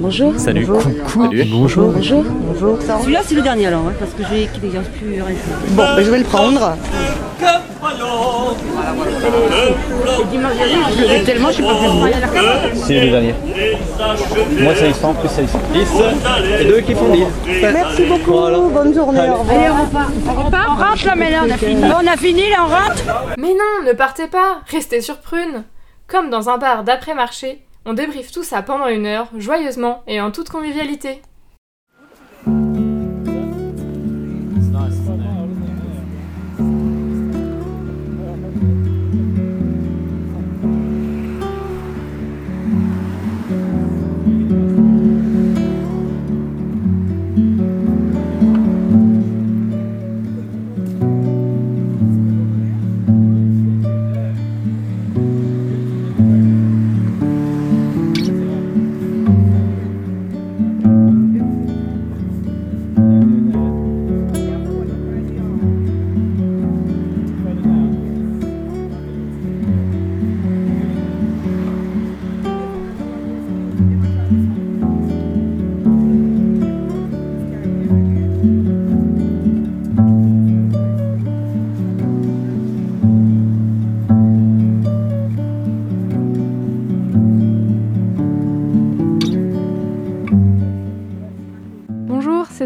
[0.00, 0.32] Bonjour.
[0.38, 0.64] Salut.
[0.64, 0.82] Bonjour.
[1.04, 1.24] Coucou.
[1.24, 1.44] Salut.
[1.50, 1.92] Bonjour.
[1.92, 2.24] Bonjour.
[2.24, 2.78] Bonjour.
[3.00, 5.34] Celui-là, c'est le dernier alors, hein, parce que j'ai qu'il n'existe plus rien.
[5.70, 6.76] Bon, ben, je vais le prendre.
[10.90, 11.74] Je le tellement, je sais pas
[12.74, 13.34] C'est le dernier.
[14.60, 17.24] Moi, ça y sent, plus ça y sent 10 et deux qui font 10.
[17.60, 18.70] Merci beaucoup.
[18.72, 19.28] Bonne journée.
[19.30, 19.58] Au revoir.
[19.58, 20.10] Allez, on repart.
[20.28, 21.82] On repart On rentre là, mais là, on a fini.
[21.84, 23.02] On a fini, là, on rentre
[23.36, 25.64] Mais non, ne partez pas, restez sur Prune.
[26.06, 30.30] Comme dans un bar d'après-marché, on débriefe tout ça pendant une heure, joyeusement et en
[30.30, 31.22] toute convivialité.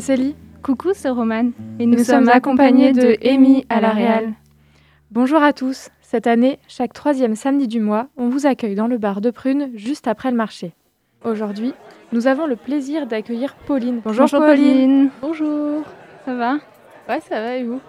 [0.03, 0.35] Célie.
[0.65, 1.53] Coucou, c'est Romane.
[1.79, 4.33] Et Nous, sommes accompagnés de Amy à la Réal.
[5.13, 5.91] Bonjour à tous.
[6.01, 9.71] Cette année, chaque troisième samedi du mois, on vous accueille dans le bar de Prune
[9.77, 10.73] juste après le marché.
[11.25, 11.73] Aujourd'hui,
[12.13, 14.01] nous avons le plaisir d'accueillir Pauline.
[14.05, 15.11] Bonjour, Pauline.
[15.21, 15.85] Bonjour.
[16.25, 16.55] Ça va?
[17.09, 17.81] Ouais, ça va et vous?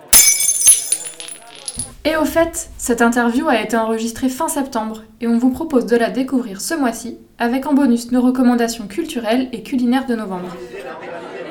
[2.05, 5.98] Et au fait, cette interview a été enregistrée fin septembre et on vous propose de
[5.98, 10.55] la découvrir ce mois-ci avec en bonus nos recommandations culturelles et culinaires de novembre.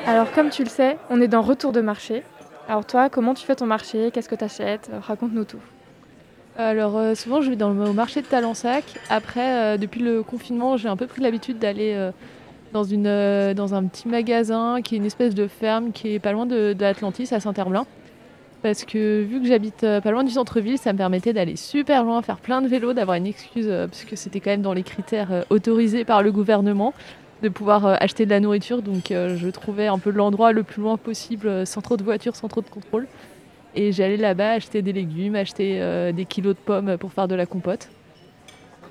[0.05, 2.23] Alors comme tu le sais, on est dans Retour de marché.
[2.67, 4.11] Alors toi, comment tu fais ton marché?
[4.11, 5.61] Qu'est-ce que tu achètes Raconte-nous tout.
[6.57, 8.83] Alors euh, souvent je vais dans le, au marché de Talensac.
[9.09, 12.11] Après, euh, depuis le confinement, j'ai un peu pris l'habitude d'aller euh,
[13.53, 16.75] dans, un petit magasin qui est une espèce de ferme qui est pas loin de,
[16.81, 17.85] à Saint-Herblain.
[18.61, 22.21] Parce que vu que j'habite pas loin du centre-ville, ça me permettait d'aller super loin,
[22.21, 25.43] faire plein de vélos, d'avoir une excuse, parce que c'était quand même dans les critères
[25.49, 26.93] autorisés par le gouvernement,
[27.43, 28.81] de pouvoir euh, acheter de la nourriture.
[28.81, 32.03] Donc euh, je trouvais un peu l'endroit le plus loin possible, euh, sans trop de
[32.03, 33.05] voitures, sans trop de contrôle.
[33.75, 35.81] Et j'allais là-bas acheter des légumes, acheter
[36.13, 37.89] des kilos de pommes pour faire de la compote.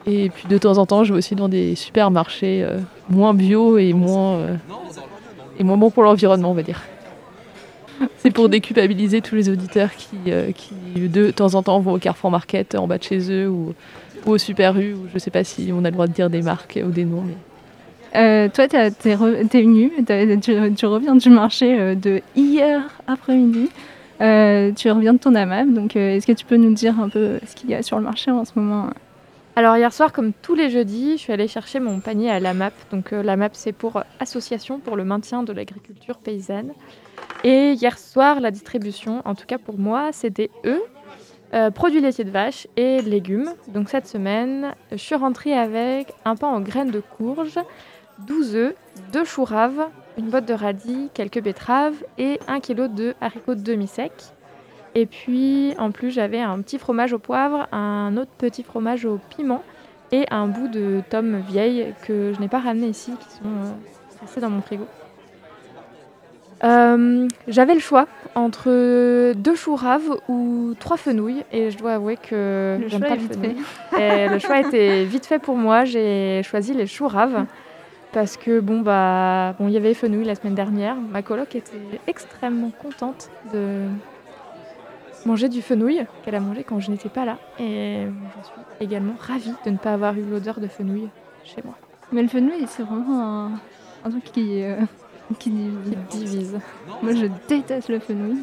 [0.07, 2.67] Et puis de temps en temps, je vais aussi dans des supermarchés
[3.09, 4.59] moins bio et moins,
[5.61, 6.83] et moins bons pour l'environnement, on va dire.
[8.19, 10.19] C'est pour déculpabiliser tous les auditeurs qui,
[10.97, 13.75] de temps en temps, vont au Carrefour Market en bas de chez eux ou,
[14.27, 14.95] au Super U.
[14.95, 17.05] Ou je sais pas si on a le droit de dire des marques ou des
[17.05, 17.23] noms.
[18.15, 19.91] Euh, Toi, re- t'es venu,
[20.41, 23.71] tu, tu reviens du marché euh, de hier après-midi.
[24.21, 27.41] Euh, tu reviens de ton AMAP, donc est-ce que tu peux nous dire un peu
[27.47, 28.91] ce qu'il y a sur le marché en ce moment
[29.57, 32.75] Alors hier soir, comme tous les jeudis, je suis allée chercher mon panier à l'AMAP.
[32.93, 36.73] Donc l'AMAP, c'est pour Association pour le maintien de l'agriculture paysanne.
[37.43, 40.83] Et hier soir, la distribution, en tout cas pour moi, c'était eux,
[41.55, 43.51] euh, produits laitiers de vache et légumes.
[43.69, 47.59] Donc cette semaine, je suis rentrée avec un pain en graines de courge,
[48.21, 48.75] 12 œufs,
[49.13, 54.33] 2 choux raves, une botte de radis, quelques betteraves et 1 kg de haricots demi-secs.
[54.95, 59.19] Et puis, en plus, j'avais un petit fromage au poivre, un autre petit fromage au
[59.35, 59.63] piment
[60.11, 63.73] et un bout de tomme vieille que je n'ai pas ramené ici, qui sont euh,
[64.21, 64.87] restés dans mon frigo.
[66.65, 68.07] Euh, j'avais le choix
[68.37, 73.09] entre deux choux raves ou trois fenouilles et je dois avouer que Le j'aime choix
[73.09, 73.57] pas le fenouil.
[73.99, 75.85] Et le choix était vite fait pour moi.
[75.85, 77.47] J'ai choisi les choux raves
[78.13, 80.97] parce que bon bah bon il y avait les fenouilles la semaine dernière.
[80.97, 81.73] Ma coloc était
[82.07, 83.87] extrêmement contente de
[85.25, 89.15] manger du fenouil qu'elle a mangé quand je n'étais pas là et je suis également
[89.21, 91.09] ravie de ne pas avoir eu l'odeur de fenouil
[91.45, 91.75] chez moi.
[92.13, 93.51] Mais le fenouil, c'est vraiment un,
[94.05, 94.77] un truc qui, euh,
[95.39, 95.97] qui divise.
[96.11, 96.59] Qui divise.
[97.03, 98.39] Moi, je déteste le fenouil.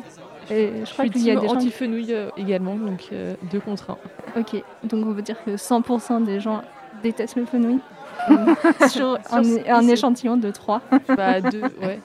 [0.50, 1.54] Et je Je crois qu'il y a des gens...
[1.58, 3.98] qui- anti-fenouil euh, également, donc euh, deux contre un.
[4.40, 6.64] Ok, donc on veut dire que 100% des gens
[7.04, 7.80] détestent le fenouil.
[8.90, 10.82] sur un, échantillon de 3.
[11.16, 12.00] Bah, deux, ouais.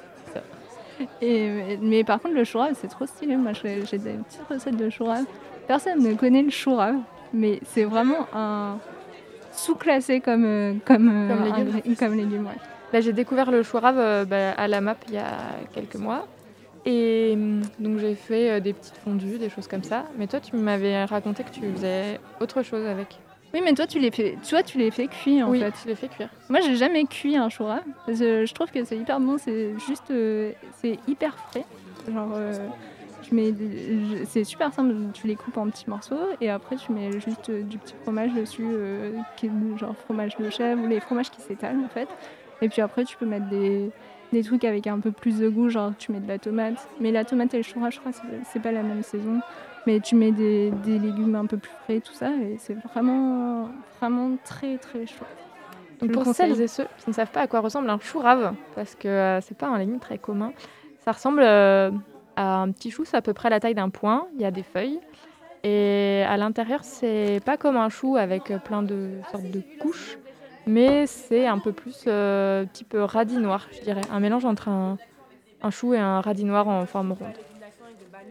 [1.20, 3.36] Et, mais par contre, le chourave, c'est trop stylé.
[3.36, 5.24] Moi, j'ai des petites recettes de chourave.
[5.66, 6.96] Personne ne connaît le chourave,
[7.32, 8.78] mais c'est vraiment un
[9.52, 11.80] sous-classé comme, euh, comme, euh, Comme légume.
[11.80, 12.58] ingré- comme légume, ouais.
[12.92, 15.38] Bah, j'ai découvert le chou rave euh, bah, à la map il y a
[15.72, 16.26] quelques mois.
[16.86, 20.04] Et hum, donc j'ai fait des petites fondues, des choses comme ça.
[20.18, 23.18] Mais toi, tu m'avais raconté que tu faisais autre chose avec.
[23.54, 25.72] Oui, mais toi, tu les fais, tu vois, tu les fais cuire en oui, fait.
[25.84, 26.28] je l'ai fait cuire.
[26.48, 27.80] Moi, j'ai jamais cuit un choura.
[28.04, 29.38] parce que Je trouve que c'est hyper bon.
[29.38, 30.50] C'est juste, euh,
[30.82, 31.64] c'est hyper frais.
[32.12, 32.52] Genre, euh,
[33.22, 33.54] je mets,
[34.26, 34.92] c'est super simple.
[35.14, 38.32] Tu les coupes en petits morceaux et après tu mets juste euh, du petit fromage
[38.34, 38.66] dessus,
[39.36, 42.08] qui est genre fromage de chèvre ou les fromages qui s'étalent en fait.
[42.60, 43.90] Et puis après, tu peux mettre des,
[44.32, 46.88] des trucs avec un peu plus de goût, genre tu mets de la tomate.
[47.00, 48.12] Mais la tomate et le choura, je crois,
[48.52, 49.40] c'est pas la même saison.
[49.86, 53.68] Mais tu mets des, des légumes un peu plus frais, tout ça, et c'est vraiment,
[54.00, 55.28] vraiment très très chouette.
[56.00, 56.50] Donc pour conseille.
[56.54, 59.08] celles et ceux qui ne savent pas à quoi ressemble un chou rave, parce que
[59.08, 60.52] euh, c'est pas un légume très commun,
[61.04, 61.90] ça ressemble euh,
[62.36, 64.50] à un petit chou, c'est à peu près la taille d'un poing, il y a
[64.50, 65.00] des feuilles.
[65.66, 70.18] Et à l'intérieur, c'est pas comme un chou avec euh, plein de sortes de couches,
[70.66, 74.02] mais c'est un peu plus euh, type radis noir, je dirais.
[74.10, 74.98] Un mélange entre un,
[75.62, 77.38] un chou et un radis noir en forme ronde.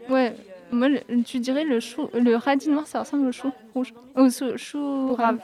[0.08, 0.34] Ouais,
[0.74, 4.28] moi le- tu dirais le chou, le radis noir, ça ressemble au chou rouge, au
[4.30, 5.38] chou, chou rave.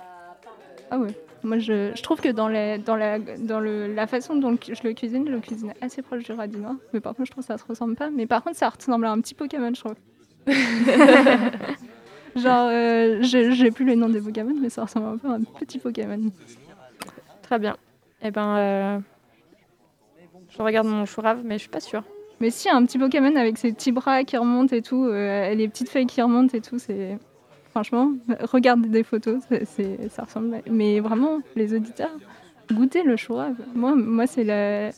[0.90, 1.14] Ah ouais.
[1.42, 4.82] Moi je, je trouve que dans, la, dans, la, dans le, la façon dont je
[4.86, 6.74] le cuisine, je le cuisine assez proche du radis noir.
[6.92, 8.10] Mais par contre, je trouve que ça se ressemble pas.
[8.10, 9.94] Mais par contre, ça ressemble à un petit Pokémon, je trouve.
[12.36, 15.32] Genre, euh, je- j'ai plus le nom des Pokémon, mais ça ressemble un peu à
[15.32, 16.30] un petit Pokémon.
[17.42, 17.76] Très bien.
[18.22, 18.98] Eh ben, euh,
[20.50, 22.04] je regarde mon chou rave, mais je suis pas sûre.
[22.40, 25.54] Mais si, un petit Pokémon avec ses petits bras qui remontent et tout, euh, et
[25.54, 27.18] les petites feuilles qui remontent et tout, c'est.
[27.70, 28.12] Franchement,
[28.52, 30.60] regarde des photos, c'est- ça ressemble.
[30.68, 32.10] Mais vraiment, les auditeurs,
[32.72, 33.54] goûtez le chou rave.
[33.74, 34.90] Moi, moi c'est la.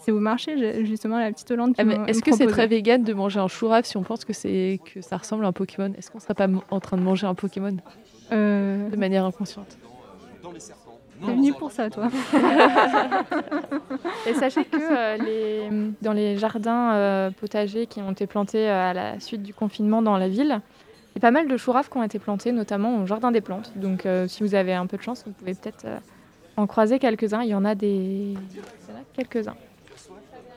[0.00, 3.40] C'est au marché, justement, la petite Hollande Ah, Est-ce que c'est très vegan de manger
[3.40, 5.92] un chou rave si on pense que, c'est que ça ressemble à un Pokémon?
[5.98, 7.76] Est-ce qu'on serait pas en train de manger un Pokémon?
[8.32, 9.76] Euh, de manière inconsciente
[11.24, 12.08] T'es venu pour ça, toi.
[14.26, 15.70] Et sachez que euh, les,
[16.02, 20.02] dans les jardins euh, potagers qui ont été plantés euh, à la suite du confinement
[20.02, 20.60] dans la ville,
[21.16, 23.30] il y a pas mal de choux raves qui ont été plantés, notamment au jardin
[23.30, 23.72] des plantes.
[23.74, 25.98] Donc euh, si vous avez un peu de chance, vous pouvez peut-être euh,
[26.58, 27.42] en croiser quelques-uns.
[27.42, 28.34] Il y en a des,
[29.14, 29.56] quelques-uns.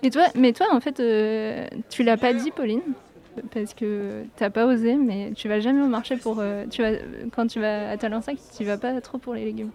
[0.04, 2.82] Et toi, mais toi, en fait, euh, tu l'as pas dit, Pauline,
[3.54, 6.44] parce que t'as pas osé, mais tu vas jamais au marché pour.
[6.70, 6.92] tu vas,
[7.34, 9.72] quand tu vas à Talensac, tu vas pas trop pour les légumes.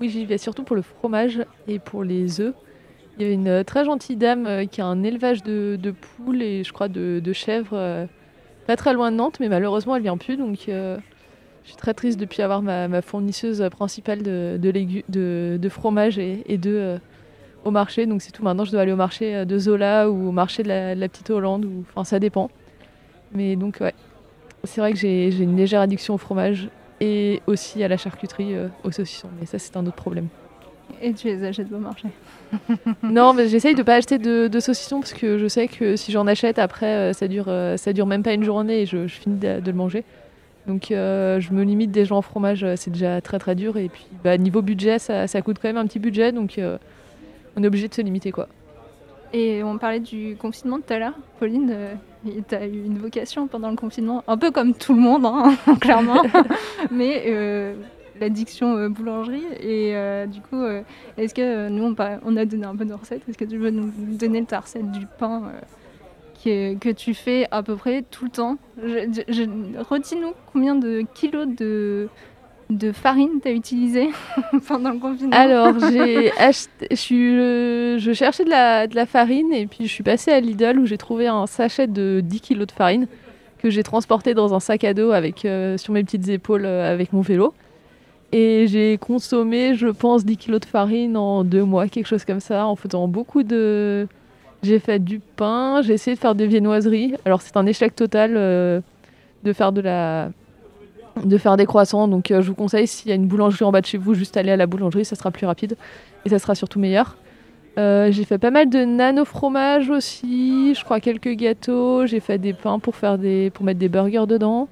[0.00, 2.54] Oui, j'y vais surtout pour le fromage et pour les œufs.
[3.18, 5.90] Il y avait une euh, très gentille dame euh, qui a un élevage de, de
[5.90, 8.06] poules et je crois de, de chèvres euh,
[8.66, 10.38] pas très loin de Nantes, mais malheureusement elle vient plus.
[10.38, 10.98] Donc je
[11.64, 14.72] suis très triste depuis avoir ma, fournisseuse principale de, de,
[15.10, 16.98] de, de fromage et, et euh,
[17.66, 18.06] au marché.
[18.06, 18.42] Donc c'est tout.
[18.42, 21.28] Maintenant je dois aller au marché de Zola ou au marché de la, de Petite
[21.28, 21.66] Hollande.
[21.90, 22.50] Enfin ça dépend.
[23.32, 23.94] Mais donc ouais,
[24.64, 26.70] c'est vrai que j'ai une légère addiction au fromage
[27.00, 29.28] et aussi à la charcuterie, euh, aux saucissons.
[29.38, 30.28] Mais ça c'est un autre problème.
[31.02, 32.08] Et tu les achètes au marché.
[33.02, 36.10] Non, mais j'essaye de pas acheter de, de saucissons parce que je sais que si
[36.12, 39.06] j'en achète après, euh, ça dure, euh, ça dure même pas une journée et je,
[39.06, 40.04] je finis de, de le manger.
[40.66, 43.76] Donc euh, je me limite déjà en fromage, c'est déjà très très dur.
[43.76, 46.78] Et puis bah, niveau budget, ça, ça coûte quand même un petit budget, donc euh,
[47.56, 48.48] on est obligé de se limiter quoi.
[49.32, 51.14] Et on parlait du confinement tout à l'heure.
[51.38, 51.94] Pauline, euh,
[52.48, 55.54] tu as eu une vocation pendant le confinement, un peu comme tout le monde, hein,
[55.80, 56.22] clairement.
[56.90, 57.74] Mais euh,
[58.20, 59.44] l'addiction euh, boulangerie.
[59.60, 60.60] Et euh, du coup,
[61.16, 61.94] est-ce que nous, on,
[62.24, 63.22] on a donné un peu de recettes?
[63.28, 65.42] Est-ce que tu veux nous donner ta recette du pain
[66.44, 68.56] est- que tu fais à peu près tout le temps?
[68.82, 72.08] Redis-nous combien de kilos de,
[72.70, 74.08] de farine tu as utilisé
[74.68, 79.06] pendant le confinement Alors j'ai acheté, je, suis, euh, je cherchais de la, de la
[79.06, 82.40] farine et puis je suis passée à Lidl où j'ai trouvé un sachet de 10
[82.40, 83.06] kg de farine
[83.60, 86.92] que j'ai transporté dans un sac à dos avec, euh, sur mes petites épaules euh,
[86.92, 87.54] avec mon vélo.
[88.32, 92.40] Et j'ai consommé, je pense, 10 kg de farine en deux mois, quelque chose comme
[92.40, 94.06] ça, en faisant beaucoup de...
[94.62, 97.14] J'ai fait du pain, j'ai essayé de faire des viennoiseries.
[97.24, 98.80] Alors c'est un échec total euh,
[99.42, 100.30] de faire de la
[101.24, 102.08] de faire des croissants.
[102.08, 104.14] Donc euh, je vous conseille, s'il y a une boulangerie en bas de chez vous,
[104.14, 105.76] juste aller à la boulangerie, ça sera plus rapide
[106.24, 107.16] et ça sera surtout meilleur.
[107.78, 112.38] Euh, j'ai fait pas mal de nano fromage aussi, je crois quelques gâteaux, j'ai fait
[112.38, 114.68] des pains pour faire des pour mettre des burgers dedans,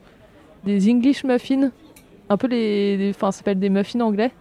[0.64, 1.71] des English muffins,
[2.28, 4.33] un peu les, les- enfin ça s'appelle des muffins anglais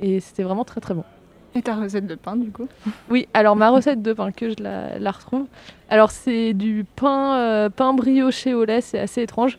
[0.00, 1.04] et c'était vraiment très très bon.
[1.56, 2.66] Et ta recette de pain, du coup?
[3.08, 5.44] Oui, alors ma recette de pain que je la, la retrouve.
[5.88, 9.58] Alors c'est du pain, euh, pain brioché au lait, c'est assez étrange.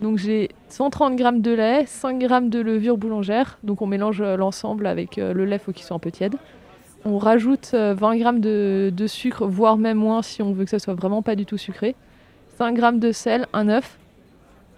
[0.00, 3.58] Donc j'ai 130 g de lait, 5 g de levure boulangère.
[3.62, 6.36] Donc on mélange euh, l'ensemble avec euh, le lait, faut qu'il soit un peu tiède.
[7.04, 10.78] On rajoute euh, 20 g de, sucre, voire même moins si on veut que ça
[10.78, 11.94] soit vraiment pas du tout sucré.
[12.58, 13.98] 5 g de sel, un œuf.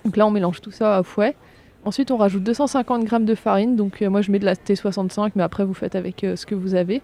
[0.05, 1.37] Donc là on mélange tout ça à fouet.
[1.85, 3.77] Ensuite on rajoute 250 g de farine.
[3.77, 6.47] Donc euh, moi je mets de la T65, mais après vous faites avec euh, ce
[6.47, 7.03] que vous avez.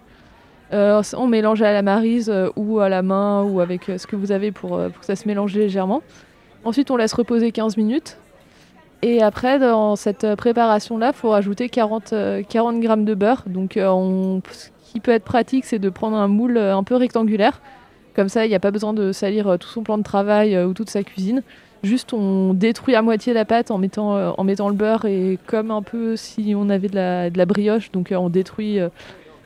[0.73, 4.05] Euh, on mélange à la marise euh, ou à la main ou avec euh, ce
[4.05, 6.01] que vous avez pour, euh, pour que ça se mélange légèrement.
[6.63, 8.17] Ensuite, on laisse reposer 15 minutes.
[9.03, 13.43] Et après, dans cette préparation-là, il faut rajouter 40, euh, 40 grammes de beurre.
[13.45, 16.83] Donc, euh, on- ce qui peut être pratique, c'est de prendre un moule euh, un
[16.83, 17.61] peu rectangulaire.
[18.15, 20.73] Comme ça, il n'y a pas besoin de salir tout son plan de travail ou
[20.73, 21.43] toute sa cuisine.
[21.83, 25.69] Juste, on détruit à moitié la pâte en mettant, en mettant le beurre et comme
[25.69, 27.91] un peu si on avait de la, de la brioche.
[27.91, 28.79] Donc, on détruit,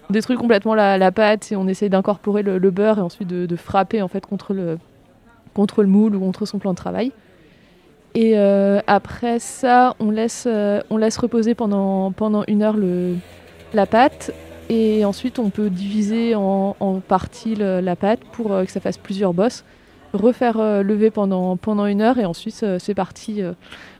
[0.10, 3.56] détruit complètement la, pâte et on essaye d'incorporer le, le beurre et ensuite de, de
[3.58, 4.77] frapper en fait contre le,
[5.53, 7.12] contre le moule ou contre son plan de travail.
[8.13, 12.13] Et euh, après ça, on laisse, euh, reposer pendant,
[12.48, 12.75] une heure
[13.74, 14.31] la pâte.
[14.70, 18.98] Et ensuite, on peut diviser en, en parties la pâte pour euh, que ça fasse
[18.98, 19.63] plusieurs bosses.
[20.13, 23.41] Refaire lever pendant, une heure et ensuite, c'est parti.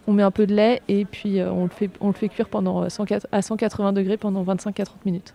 [0.08, 2.50] on met un peu de lait et puis on, le fait, on le fait cuire
[2.50, 5.34] pendant 104 à 180 degrés pendant 25 à 30 minutes.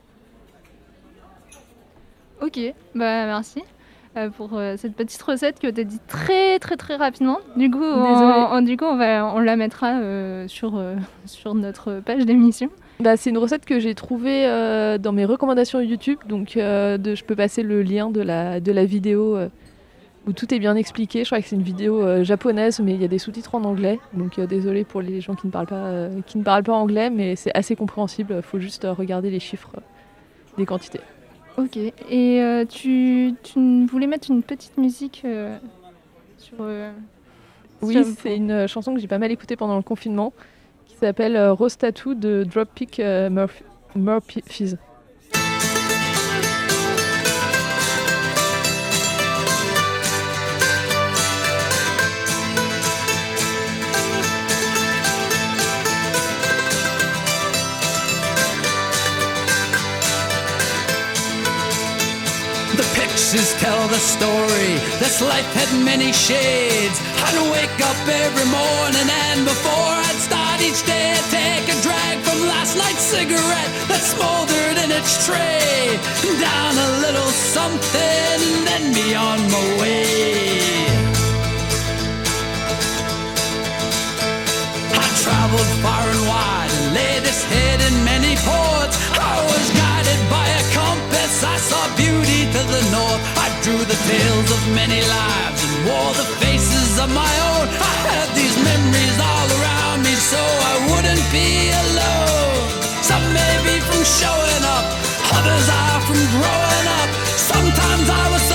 [2.42, 2.60] Ok,
[2.94, 3.62] bah merci
[4.16, 7.38] euh, pour euh, cette petite recette que tu as dit très très très rapidement.
[7.56, 10.82] Du coup, on, du coup on, va, on la mettra euh, sur,
[11.24, 12.70] sur notre page d'émission.
[13.00, 14.46] Bah, c'est une recette que j'ai trouvée
[14.98, 16.18] dans mes recommandations YouTube.
[16.26, 19.38] Donc, de, je peux passer le lien de la, de la vidéo
[20.26, 21.22] où tout est bien expliqué.
[21.22, 24.00] Je crois que c'est une vidéo japonaise, mais il y a des sous-titres en anglais.
[24.14, 27.36] Donc, désolé pour les gens qui ne parlent pas, qui ne parlent pas anglais, mais
[27.36, 28.36] c'est assez compréhensible.
[28.38, 29.72] Il faut juste regarder les chiffres
[30.56, 31.00] des quantités.
[31.58, 31.92] Ok, et
[32.42, 35.56] euh, tu, tu voulais mettre une petite musique euh,
[36.38, 36.56] sur...
[36.60, 36.92] euh,
[37.82, 40.32] Oui, sur- c'est une chanson que j'ai pas mal écoutée pendant le confinement
[40.86, 44.74] qui s'appelle Rose Tattoo de Dropkick Murphy- Murphys.
[63.36, 64.72] Pictures tell the story.
[64.98, 66.98] This life had many shades.
[67.26, 72.16] I'd wake up every morning and before I'd start each day, I'd take a drag
[72.24, 75.98] from last night's cigarette that smoldered in its tray.
[76.40, 80.86] Down a little something, then be on my way.
[84.96, 88.96] I traveled far and wide and laid this head in many ports.
[89.12, 91.44] I was guided by a compass.
[91.44, 93.15] I saw beauty to the north.
[93.66, 97.66] Drew the tales of many lives and wore the faces of my own.
[97.66, 102.62] I had these memories all around me so I wouldn't be alone.
[103.02, 104.86] Some may be from showing up,
[105.34, 107.10] others are from growing up.
[107.34, 108.45] Sometimes I was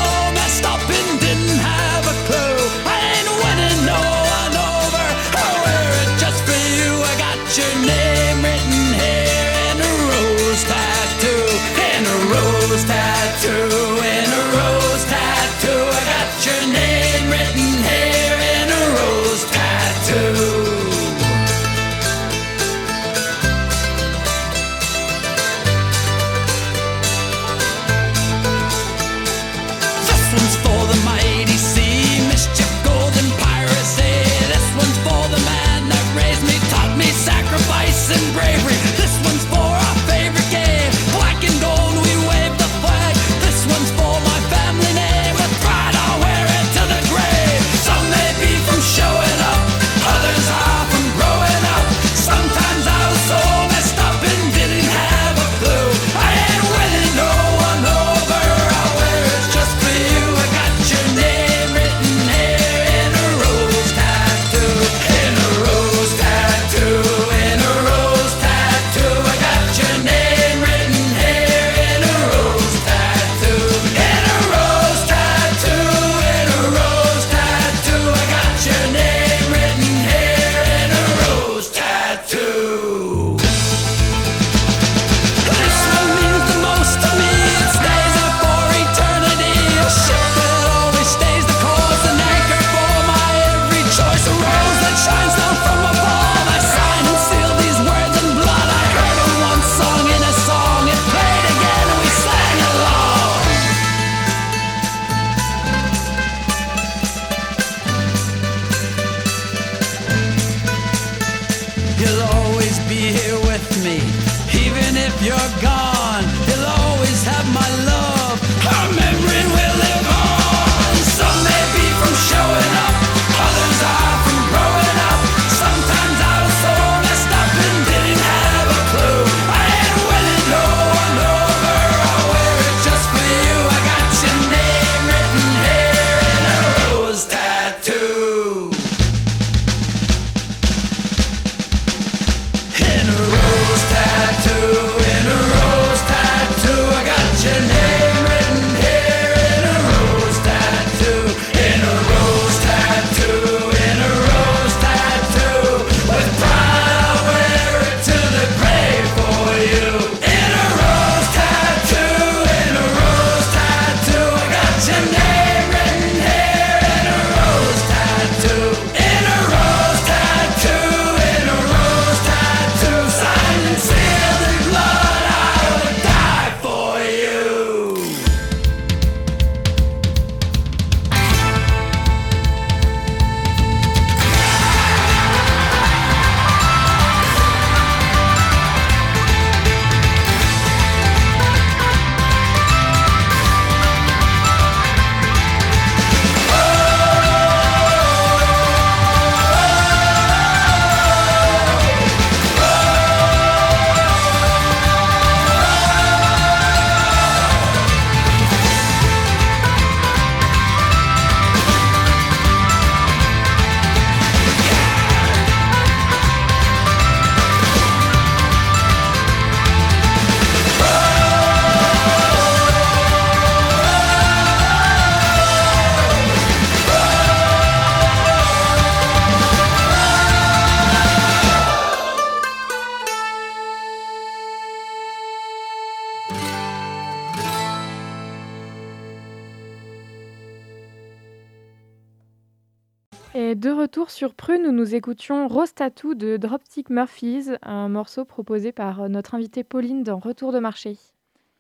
[243.82, 249.02] retour sur Prune, où nous écoutions Rose Tattoo de Dropstick Murphys, un morceau proposé par
[249.02, 251.00] euh, notre invitée Pauline dans Retour de marché.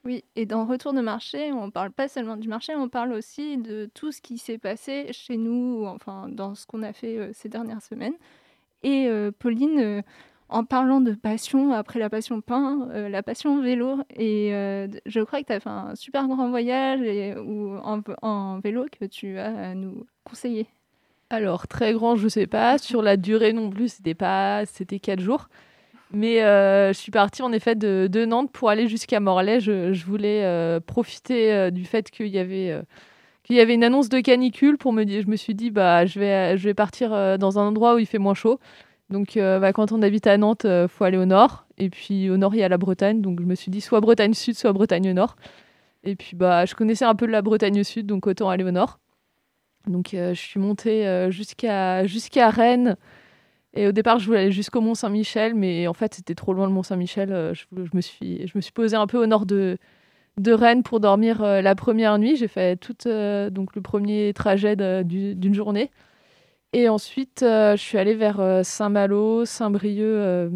[0.06, 3.58] Oui, et dans Retour de marché, on parle pas seulement du marché, on parle aussi
[3.58, 7.32] de tout ce qui s'est passé chez nous, enfin dans ce qu'on a fait euh,
[7.34, 8.16] ces dernières semaines.
[8.84, 10.04] Et euh, Pauline,
[10.50, 14.50] en parlant de passion, après la passion pain, la passion vélo, et
[15.06, 17.00] je crois que tu as fait un super grand voyage
[17.84, 20.68] en, en vélo que tu as à nous conseiller.
[21.31, 22.77] Alors, très grand, je sais pas.
[22.77, 25.48] Sur la durée non plus, c'était pas, c'était quatre jours.
[26.11, 29.61] Mais euh, je suis partie en effet de, de Nantes pour aller jusqu'à Morlaix.
[29.61, 32.77] Je, je voulais euh, profiter euh, du fait qu'il y avait
[33.44, 35.22] qu'il y avait une annonce de canicule pour me dire.
[35.24, 38.05] Je me suis dit bah je vais je vais partir dans un endroit où il
[38.05, 38.59] fait moins chaud.
[39.09, 41.65] Donc bah, quand on habite à Nantes, faut aller au nord.
[41.77, 43.22] Et puis au nord il y a la Bretagne.
[43.22, 45.37] Donc je me suis dit soit Bretagne Sud, soit Bretagne Nord.
[46.03, 49.00] Et puis bah je connaissais un peu la Bretagne Sud, donc autant aller au nord.
[49.87, 52.96] Donc euh, je suis montée euh, jusqu'à Rennes.
[53.74, 56.67] Et au départ, je voulais aller jusqu'au Mont Saint-Michel, mais en fait, c'était trop loin
[56.67, 57.31] le Mont Saint-Michel.
[57.31, 59.77] Euh, Je, me suis, suis posée un peu au nord de,
[60.37, 62.35] de Rennes pour dormir la première nuit.
[62.35, 62.96] J'ai fait tout
[63.51, 65.89] donc le premier trajet d'une journée.
[66.74, 70.51] Et ensuite, je suis allée vers Saint-Malo, Saint-Brieuc.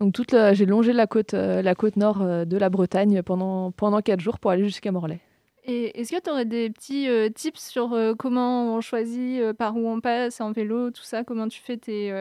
[0.00, 0.16] donc
[0.52, 4.50] j'ai longé la côte, la côte nord de la Bretagne pendant, pendant quatre jours pour
[4.50, 5.20] aller jusqu'à Morlaix.
[5.64, 9.52] Et est-ce que tu aurais des petits euh, tips sur euh, comment on choisit, euh,
[9.52, 11.22] par où on passe en vélo, tout ça?
[11.22, 12.12] Comment tu fais tes,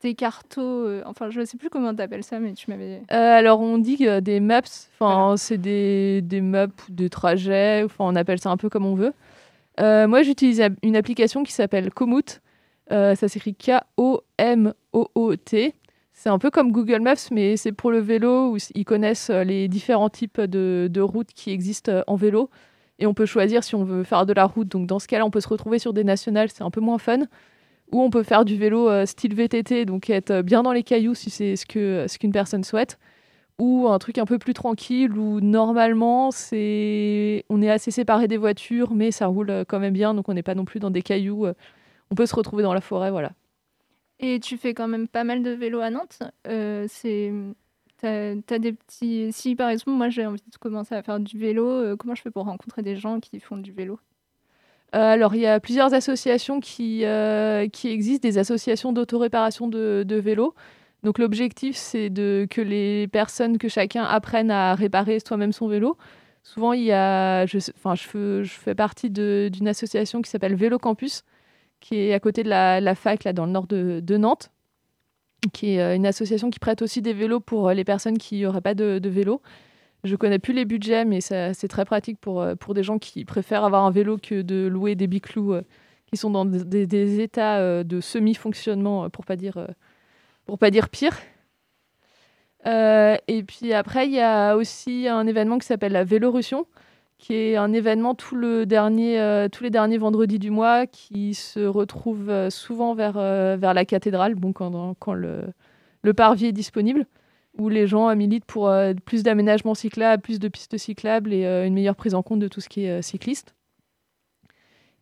[0.00, 3.02] tes cartos Enfin, je ne sais plus comment tu appelles ça, mais tu m'avais.
[3.10, 4.62] Alors on dit que des maps,
[4.98, 8.86] enfin c'est des, des maps ou des trajets, enfin on appelle ça un peu comme
[8.86, 9.12] on veut.
[9.78, 12.40] Moi j'utilise une application qui s'appelle Komoot,
[12.90, 13.84] ça s'écrit K-O-M-O-O-T.
[16.20, 19.44] C'est un peu comme Google Maps, mais c'est pour le vélo où ils connaissent euh,
[19.44, 22.50] les différents types de, routes qui existent euh, en vélo.
[22.98, 24.66] Et on peut choisir si on veut faire de la route.
[24.66, 26.98] Donc dans ce cas-là, on peut se retrouver sur des nationales, c'est un peu moins
[26.98, 27.20] fun.
[27.92, 31.14] Ou on peut faire du vélo euh, style VTT, donc être bien dans les cailloux
[31.14, 32.98] si c'est ce que ce qu'une personne souhaite.
[33.60, 38.38] Ou un truc un peu plus tranquille où normalement c'est on est assez séparé des
[38.38, 41.02] voitures, mais ça roule quand même bien, donc on n'est pas non plus dans des
[41.02, 41.46] cailloux.
[42.10, 43.30] On peut se retrouver dans la forêt, voilà.
[44.20, 46.20] Et tu fais quand même pas mal de vélo à Nantes.
[46.46, 47.32] Euh, c'est.
[47.98, 49.32] T'as, des petits.
[49.32, 52.22] Si par exemple, moi j'ai envie de commencer à faire du vélo, euh, comment je
[52.22, 53.98] fais pour rencontrer des gens qui font du vélo?
[54.94, 57.04] Euh, alors, il y a plusieurs associations qui,
[57.72, 60.54] qui existent, des associations d'autoréparation de, de vélos.
[61.02, 65.96] Donc, l'objectif, c'est de, que les personnes, que chacun apprenne à réparer soi-même son vélo.
[66.42, 71.22] Souvent, il y a, je, enfin, je, fais, partie d'une association qui s'appelle Vélo Campus,
[71.80, 74.50] qui est à côté de la, fac, là, dans le nord de, Nantes,
[75.52, 78.42] qui est euh, une association qui prête aussi des vélos pour euh, les personnes qui
[78.42, 79.40] n'auraient pas de, vélo.
[80.04, 83.24] Je connais plus les budgets, mais c'est très pratique pour, euh, pour des gens qui
[83.24, 85.54] préfèrent avoir un vélo que de louer des biclous
[86.06, 89.36] qui sont dans des, états de semi-fonctionnement, pour pas
[90.58, 91.16] pas dire pire.
[92.64, 96.66] Et puis après, il y a aussi un événement qui s'appelle la Vélorussion,
[97.18, 102.48] qui est un événement euh, tous les derniers vendredis du mois, qui se retrouve euh,
[102.48, 105.52] souvent vers, euh, vers la cathédrale, quand, le,
[106.16, 107.06] parvis est disponible
[107.58, 108.72] où les gens militent pour
[109.04, 112.60] plus d'aménagements cyclables, plus de pistes cyclables et une meilleure prise en compte de tout
[112.60, 113.54] ce qui est cycliste.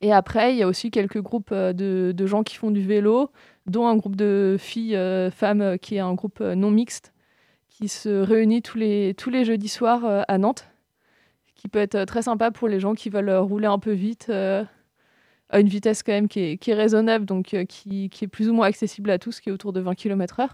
[0.01, 3.31] Et après, il y a aussi quelques groupes de, gens qui font du vélo,
[3.67, 4.99] dont un groupe de filles,
[5.33, 7.13] femmes, qui est un groupe non mixte,
[7.69, 10.67] qui se réunit tous les, jeudis soirs à Nantes,
[11.57, 13.93] qui peut être euh, très sympa pour les gens qui veulent euh, rouler un peu
[13.93, 14.65] vite, euh,
[15.49, 18.29] à une vitesse quand même qui est, qui est raisonnable, donc euh, qui, qui est
[18.29, 20.49] plus ou moins accessible à tous, qui est autour de 20 km/h.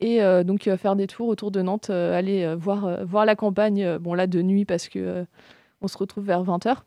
[0.00, 3.98] Et euh, donc euh, faire des tours autour de Nantes, aller voir, voir la campagne,
[3.98, 5.24] bon là de nuit parce que
[5.80, 6.78] on se retrouve vers 20h.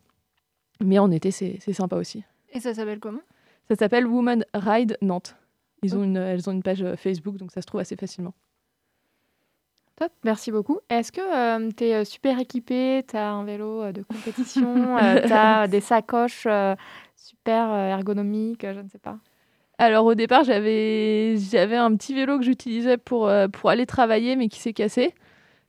[0.83, 2.23] Mais en été, c'est sympa aussi.
[2.53, 3.21] Et ça s'appelle comment?
[3.69, 5.35] Ça s'appelle Woman Ride Nantes.
[5.83, 8.33] Ils ont une, elles ont une page Facebook, donc ça se trouve assez facilement.
[9.97, 10.79] Top, merci beaucoup.
[10.89, 15.67] Est-ce que tu es super équipé Tu as un vélo euh, de compétition Tu as
[15.67, 16.75] des sacoches euh,
[17.15, 19.17] super euh, ergonomiques euh, Je ne sais pas?
[19.79, 24.35] Alors au départ, j'avais j'avais un petit vélo que j'utilisais pour, euh, pour aller travailler,
[24.35, 25.13] mais qui s'est cassé.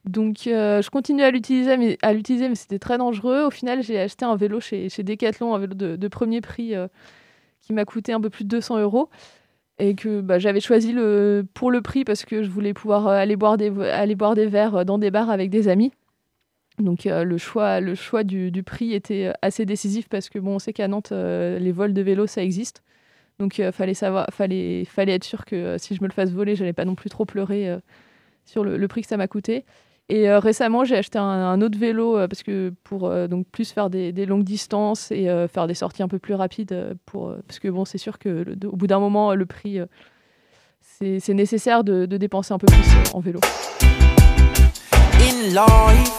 [0.04, 3.44] Donc euh, je continue à l'utiliser, mais, à l'utiliser, mais c'était très dangereux.
[3.44, 6.74] Au final, j'ai acheté un vélo chez, chez Decathlon, un vélo de, de premier prix
[6.74, 6.88] euh,
[7.60, 9.10] qui m'a coûté un peu plus de 200 euros.
[9.78, 13.12] Et que bah, j'avais choisi le, pour le prix parce que je voulais pouvoir euh,
[13.12, 15.92] aller boire des, aller boire des verres euh, dans des bars avec des amis.
[16.78, 20.58] Donc euh, le choix, le choix du, prix était assez décisif parce que bon, on
[20.58, 22.82] sait qu'à Nantes, les vols de vélo, ça existe.
[23.38, 26.56] Donc euh, fallait savoir, fallait, fallait être sûr que si je me le fasse voler,
[26.56, 27.78] j'allais pas non plus trop pleurer
[28.44, 29.64] sur le prix que ça m'a coûté.
[30.10, 33.70] Et euh, récemment, j'ai acheté un, autre vélo euh, parce que pour euh, donc plus
[33.70, 36.96] faire des, longues distances et faire des sorties un peu plus rapides.
[37.04, 39.80] pour, parce que bon, c'est sûr que le- au bout d'un moment, le prix,
[40.80, 43.40] c'est nécessaire de, dépenser un peu plus en vélo.
[45.20, 46.14] in life.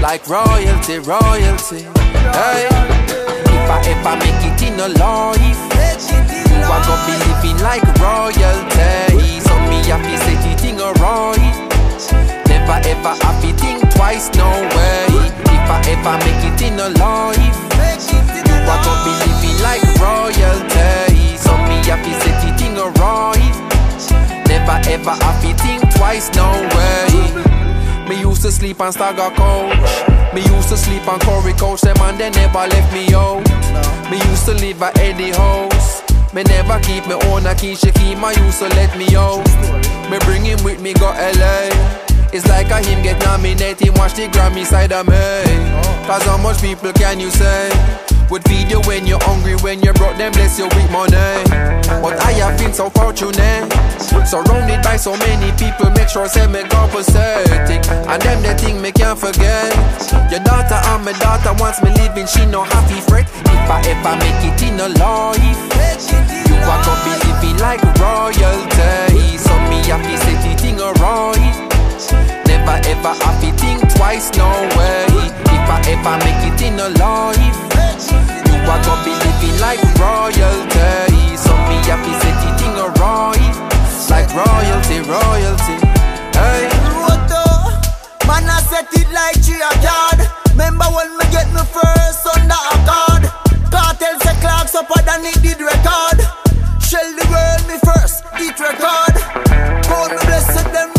[0.00, 1.84] Like royalty, royalty.
[2.32, 2.86] Life,
[6.70, 9.40] are gonna be living like royalty.
[9.40, 11.40] So me happy say the thing alright.
[12.48, 15.06] Never ever happy think twice, no way.
[15.54, 17.58] If I ever make it in a life,
[18.10, 21.36] you are gonna be living like royalty.
[21.38, 23.54] So me happy say the thing alright.
[24.48, 28.08] Never ever happy think twice, no way.
[28.08, 30.34] Me used to sleep on Stagger Coach.
[30.34, 31.80] Me used to sleep on Corey Coach.
[31.80, 33.42] Them and they never left me out.
[34.10, 36.05] Me used to live at Eddie House.
[36.36, 37.74] Me never keep me own a key.
[37.74, 39.40] She keep my used so let me out.
[40.10, 41.72] Me bring him with me go LA.
[42.30, 43.96] It's like a him get nominated.
[43.96, 45.14] Watch the Grammy side of me.
[46.06, 47.70] Cause how much people can you say?
[48.30, 51.14] Would feed you when you're hungry, when you're broke them, bless you with money.
[52.02, 53.70] But I have been so fortunate,
[54.26, 57.78] surrounded by so many people, make sure say me compensating.
[58.10, 59.70] And them the thing me can't forget.
[60.30, 63.30] Your daughter and my daughter wants me living, she no happy fret.
[63.46, 65.62] If I ever make it in a life,
[66.50, 69.38] you are gonna be living like royalty.
[69.38, 71.54] So me happy say the thing alright.
[72.50, 75.06] Never ever happy think twice, no way.
[75.46, 77.65] If I ever make it in a life,
[78.04, 81.36] you are gonna be living like royalty.
[81.36, 83.56] So me happy say the thing alright,
[84.10, 85.76] like royalty, royalty.
[86.36, 86.68] Hey.
[86.92, 87.44] Roto
[88.28, 90.20] Man, I set it like tree a card.
[90.52, 93.22] Remember when me get me first under a card?
[93.72, 96.20] Cartel say clocks up than it did record.
[96.82, 99.14] Shell the world me first, it record.
[99.88, 100.95] God me blessed them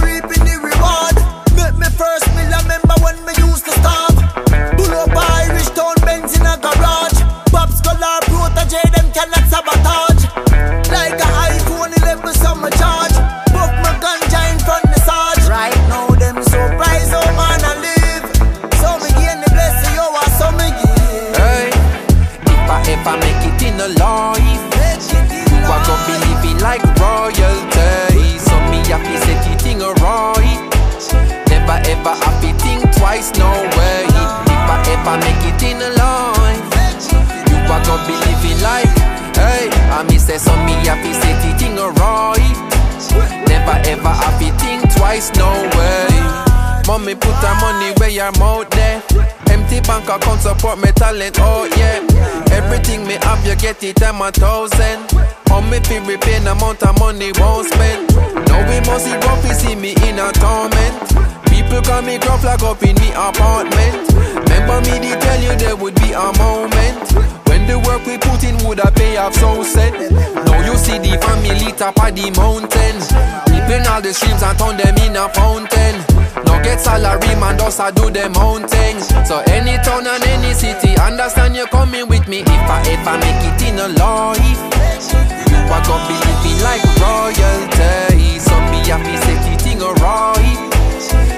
[71.77, 72.97] top of the mountain.
[73.45, 76.01] People all the streams and turn them in a fountain.
[76.49, 78.97] Now get salary man just a do them own thing.
[79.29, 83.41] So any town and any city, understand you coming with me if I ever make
[83.45, 84.61] it in a life.
[85.53, 88.41] You are gonna be living like royalty.
[88.41, 90.57] So me happy say the thing alright.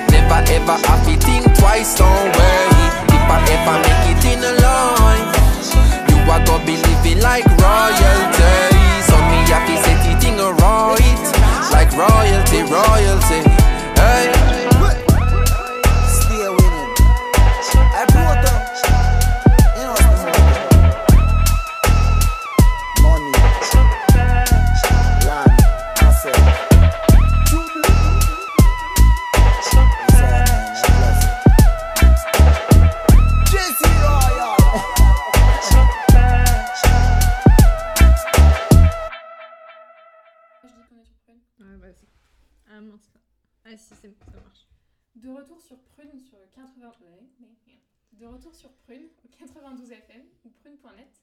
[0.07, 2.85] Never ever happy think twice, don't worry.
[3.11, 5.35] If I ever make it in a life,
[6.07, 8.55] you are gonna be living like royalty.
[9.03, 9.75] So me happy
[11.91, 13.48] Like royalty, royalty.
[48.31, 51.21] Retour sur Prune au 92 FM ou prune.net,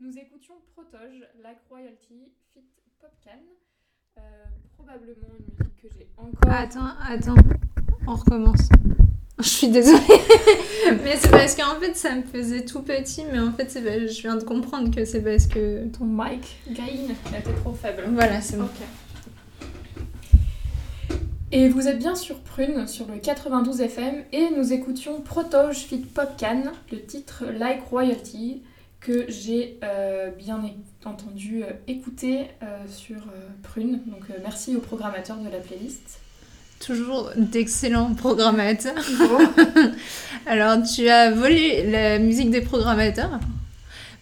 [0.00, 2.64] nous écoutions Protoge, Like Royalty, Fit
[3.00, 3.42] Popcan,
[4.18, 4.20] euh,
[4.76, 6.52] probablement une musique que j'ai encore.
[6.52, 7.34] Attends, attends.
[8.06, 8.68] On recommence.
[9.38, 10.00] Je suis désolée.
[11.04, 13.22] mais c'est parce qu'en fait, ça me faisait tout petit.
[13.30, 15.86] Mais en fait, je viens de comprendre que c'est parce que.
[15.88, 18.04] Ton mic gain était trop faible.
[18.12, 18.64] Voilà, c'est bon.
[18.64, 19.05] Ok.
[21.52, 25.98] Et vous êtes bien sur Prune, sur le 92 FM, et nous écoutions Protoge Fit
[25.98, 28.62] Popcan, le titre Like Royalty,
[28.98, 30.60] que j'ai euh, bien
[31.04, 33.18] entendu euh, écouter euh, sur
[33.62, 34.00] Prune.
[34.06, 36.18] Donc merci au programmateur de la playlist.
[36.84, 38.94] Toujours d'excellents programmateurs.
[40.46, 43.38] Alors, tu as volé la musique des programmateurs,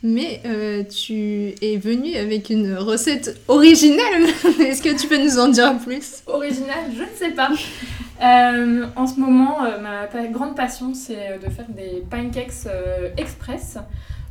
[0.05, 4.25] mais euh, tu es venu avec une recette originale.
[4.61, 6.23] Est-ce que tu peux nous en dire plus?
[6.27, 7.51] Original, je ne sais pas.
[8.23, 12.69] Euh, en ce moment, euh, ma grande passion, c'est de faire des pancakes
[13.17, 13.79] express.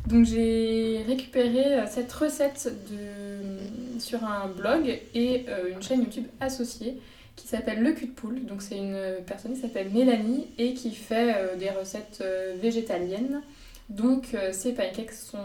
[0.06, 6.98] Donc j'ai récupéré cette recette de, sur un blog et une chaîne YouTube associée
[7.36, 8.44] qui s'appelle Le Cul de Poule.
[8.44, 12.22] Donc c'est une personne qui s'appelle Mélanie et qui fait des recettes
[12.60, 13.40] végétaliennes.
[13.88, 15.38] Donc euh, ces pancakes sont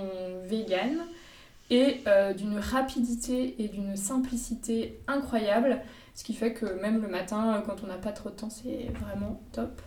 [0.46, 1.02] véganes
[1.70, 5.80] et euh, d'une rapidité et d'une simplicité incroyable.
[6.16, 8.88] Ce qui fait que même le matin, quand on n'a pas trop de temps, c'est
[9.02, 9.82] vraiment top.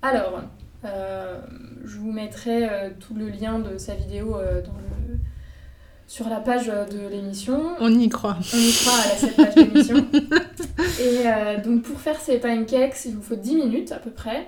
[0.00, 0.42] Alors,
[0.84, 1.38] euh,
[1.84, 4.38] je vous mettrai euh, tout le lien de sa vidéo dans
[4.72, 5.18] le-
[6.08, 7.74] sur la page de l'émission.
[7.80, 8.36] On y croit.
[8.52, 10.06] On y croit à la cette page d'émission.
[11.00, 14.46] Et donc pour faire ces pancakes, il vous faut 10 minutes à peu près.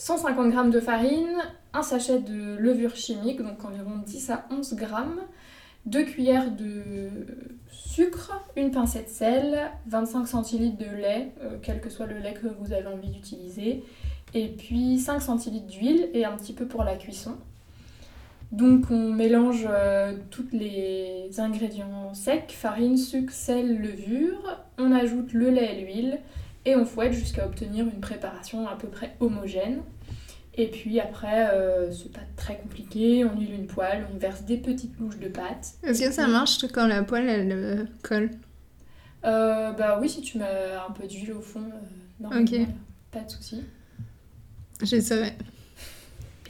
[0.00, 1.36] 150 g de farine,
[1.74, 4.86] un sachet de levure chimique, donc environ 10 à 11 g,
[5.84, 7.10] 2 cuillères de
[7.70, 12.32] sucre, une pincée de sel, 25 centilitres de lait, euh, quel que soit le lait
[12.32, 13.84] que vous avez envie d'utiliser,
[14.32, 17.36] et puis 5 centilitres d'huile et un petit peu pour la cuisson.
[18.52, 25.50] Donc on mélange euh, tous les ingrédients secs, farine, sucre, sel, levure, on ajoute le
[25.50, 26.20] lait et l'huile
[26.64, 29.82] et on fouette jusqu'à obtenir une préparation à peu près homogène.
[30.54, 34.56] Et puis après, euh, c'est pas très compliqué, on huile une poêle, on verse des
[34.56, 35.74] petites louches de pâte.
[35.84, 38.30] Est-ce que ça marche quand la poêle elle euh, colle
[39.24, 42.58] Euh, bah oui, si tu mets un peu d'huile au fond, euh, normalement, Ok.
[43.12, 43.62] pas de souci.
[44.82, 45.32] J'essaierai.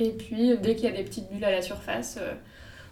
[0.00, 2.32] Et puis, dès qu'il y a des petites bulles à la surface, euh,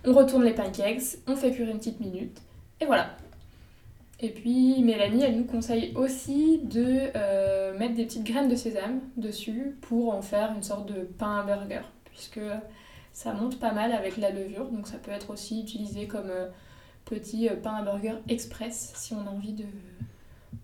[0.05, 2.39] on retourne les pancakes, on fait cuire une petite minute,
[2.81, 3.17] et voilà.
[4.21, 9.01] Et puis, Mélanie, elle nous conseille aussi de euh, mettre des petites graines de sésame
[9.17, 12.41] dessus pour en faire une sorte de pain à burger, puisque
[13.13, 16.49] ça monte pas mal avec la levure, donc ça peut être aussi utilisé comme euh,
[17.05, 19.65] petit euh, pain à burger express si on a envie de,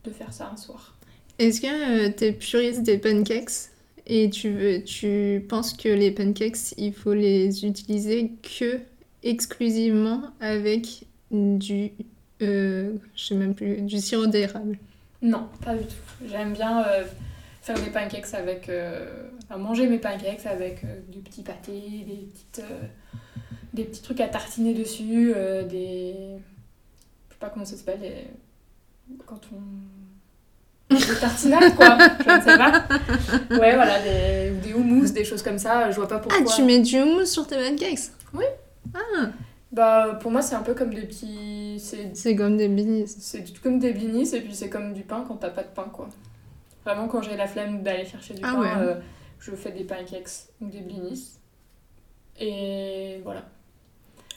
[0.03, 0.97] de faire ça un soir.
[1.39, 3.71] Est-ce que tu es puriste des pancakes?
[4.07, 8.81] Et tu, veux, tu penses que les pancakes, il faut les utiliser que
[9.23, 11.93] exclusivement avec du,
[12.43, 14.79] euh, je sais même plus, du sirop d'érable
[15.23, 15.95] Non, pas du tout.
[16.29, 17.05] J'aime bien euh,
[17.63, 18.69] faire des pancakes avec.
[18.69, 21.73] euh, enfin, manger mes pancakes avec euh, du petit pâté,
[22.07, 22.63] des, petites,
[23.73, 25.33] des petits trucs à tartiner dessus,
[25.69, 26.15] des.
[27.29, 29.59] Je sais pas comment ça s'appelle, les- quand on.
[30.95, 32.85] Des tartinades quoi, je ne sais pas.
[33.59, 36.41] Ouais, voilà, des, ou des houmous, des choses comme ça, je vois pas pourquoi.
[36.47, 38.11] Ah, tu mets du houmous sur tes pancakes?
[38.35, 38.45] Oui.
[38.95, 39.29] Ah,
[39.75, 41.81] Bah, pour moi, c'est un peu comme des petits.
[41.81, 43.09] C'est c'est comme des blinis.
[43.09, 45.89] C'est comme des blinis et puis c'est comme du pain quand t'as pas de pain
[45.93, 46.09] quoi.
[46.85, 48.69] Vraiment quand j'ai la flemme d'aller chercher du Ah pain, ouais.
[48.77, 48.95] euh,
[49.41, 51.33] je fais des pancakes ou des blinis.
[52.39, 53.43] Et voilà.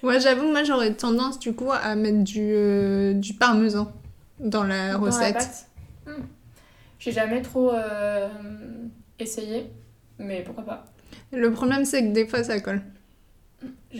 [0.01, 3.91] Ouais, j'avoue, moi j'aurais tendance du coup à mettre du, euh, du parmesan
[4.39, 5.33] dans la Dans recette.
[5.35, 5.67] pâte.
[6.07, 6.23] Hmm.
[6.99, 8.27] J'ai jamais trop euh,
[9.19, 9.69] essayé,
[10.17, 10.85] mais pourquoi pas.
[11.31, 12.81] Le problème, c'est que des fois ça colle.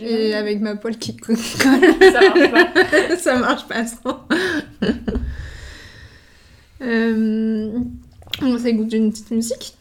[0.02, 3.16] Et avec ma poêle qui colle, Ça marche pas.
[3.16, 4.16] ça marche pas trop.
[6.82, 7.78] euh,
[8.42, 9.74] on s'écoute une petite musique.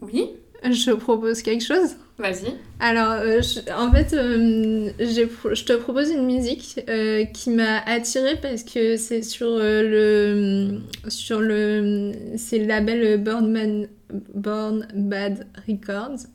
[0.00, 0.26] Oui,
[0.64, 1.96] Je propose quelque chose.
[2.18, 2.52] vas-y.
[2.80, 8.36] Alors, euh, je- en fait, euh, je te propose une musique euh, qui m'a attirée
[8.40, 13.88] parce que c'est sur euh, le sur le c'est le label Born, Man-
[14.34, 16.26] Born Bad Records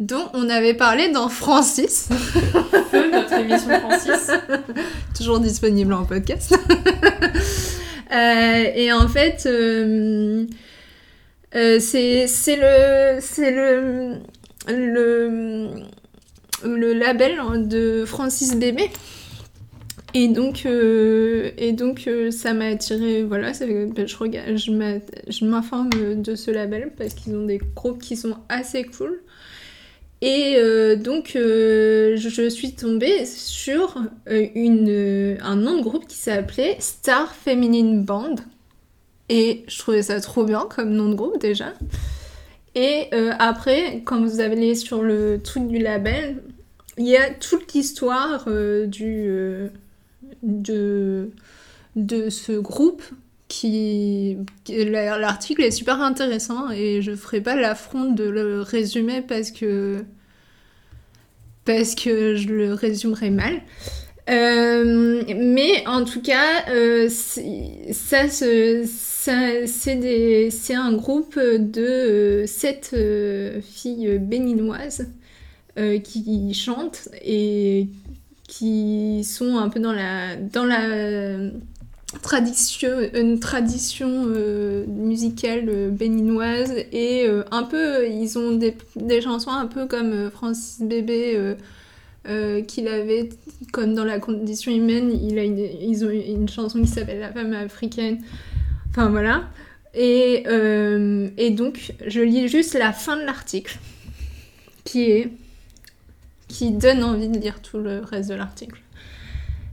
[0.00, 2.08] dont on avait parlé dans Francis,
[2.90, 4.30] Feu, notre émission Francis.
[5.16, 6.54] toujours disponible en podcast.
[8.12, 10.44] Euh, et en fait, euh,
[11.56, 14.18] euh, c'est le c'est le
[14.68, 15.68] le
[16.64, 18.88] le label de Francis Bébé.
[20.12, 25.44] Et donc, euh, et donc euh, ça m'a attiré, voilà, ça- ben, je regarde, je
[25.44, 29.20] m'informe de ce label parce qu'ils ont des groupes qui sont assez cool.
[30.26, 33.98] Et euh, donc, euh, je, suis tombée sur
[34.30, 38.36] euh, un nom de groupe qui s'appelait Star Feminine Band.
[39.28, 41.74] Et je trouvais ça trop bien comme nom de groupe déjà.
[42.74, 46.42] Et après, quand vous allez sur le truc du label,
[46.96, 48.48] il y a toute l'histoire
[48.86, 49.68] du
[50.42, 51.30] de,
[51.96, 53.02] de ce groupe
[53.48, 59.22] qui, qui- la- l'article est super intéressant et je ferai pas l'affront de le résumer
[59.22, 60.04] parce que
[61.64, 63.62] parce que je le résumerai mal.
[64.30, 68.84] Euh, mais en tout cas, euh, ça, c'est
[70.74, 72.96] un groupe de euh, sept
[73.62, 75.08] filles béninoises
[76.04, 77.88] qui chantent et
[78.46, 81.36] qui sont un peu dans la, dans la
[82.22, 82.90] tradition,
[83.40, 88.76] tradition euh, musicale euh, béninoise et euh, un peu, ils ont des,
[89.20, 91.56] chansons un peu comme Francis Bébé
[92.66, 93.28] qu'il avait,
[93.72, 97.32] comme dans La condition humaine, il a une, ils ont une chanson qui s'appelle La
[97.32, 98.18] femme africaine.
[98.90, 99.44] Enfin voilà.
[99.94, 100.44] Et,
[101.36, 103.78] et donc, je lis juste la fin de l'article
[104.84, 105.30] qui est
[106.48, 108.83] qui donne envie de lire tout le reste de l'article.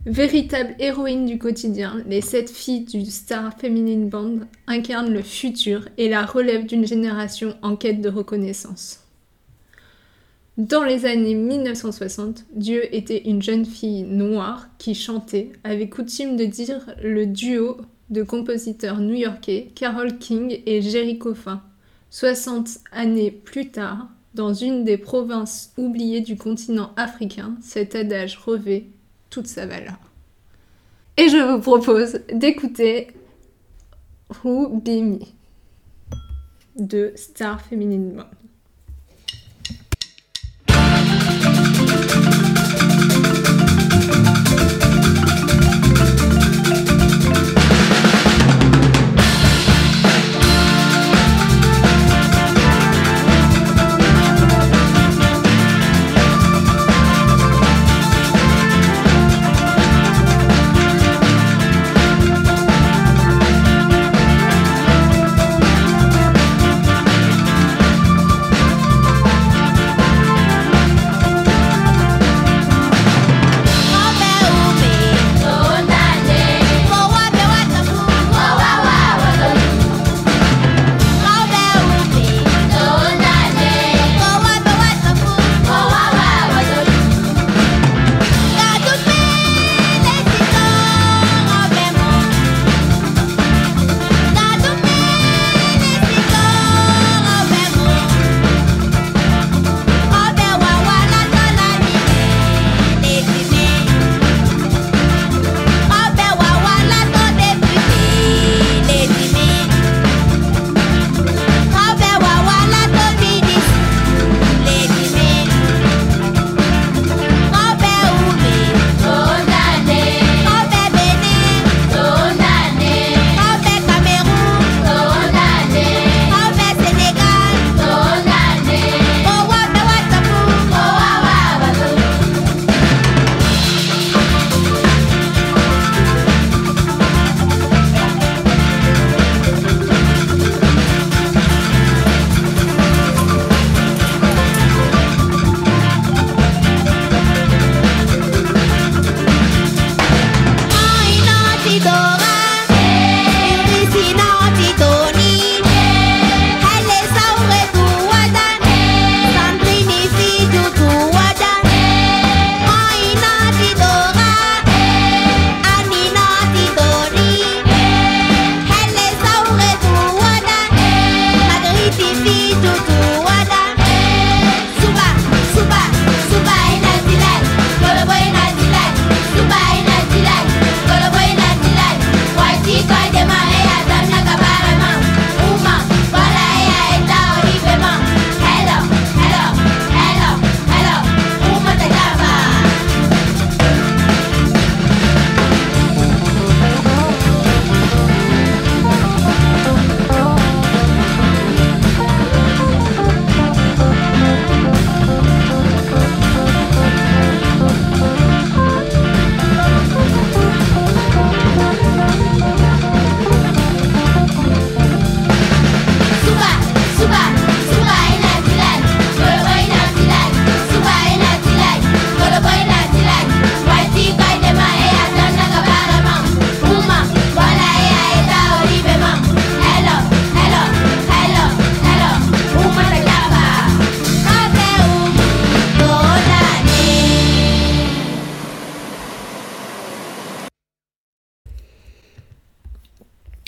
[0.08, 6.10] Véritable héroïne du quotidien, les sept filles du Star Feminine Band incarnent le futur et
[6.10, 9.02] la relève d'une génération en quête de reconnaissance.
[10.58, 16.46] Dans les années 1960, Dieu était une jeune fille noire qui chantait, avait coutume de
[16.46, 17.78] dire le duo
[18.10, 21.62] de compositeurs new-yorkais Carole King et Jerry Coffin.
[22.10, 28.88] 60 années plus tard, dans une des provinces oubliées du continent africain, cet adage revêt
[29.32, 29.98] toute sa valeur.
[31.18, 33.08] Et je vous propose d'écouter
[34.44, 35.20] Who Be Me
[36.78, 38.41] de Star Feminine Band.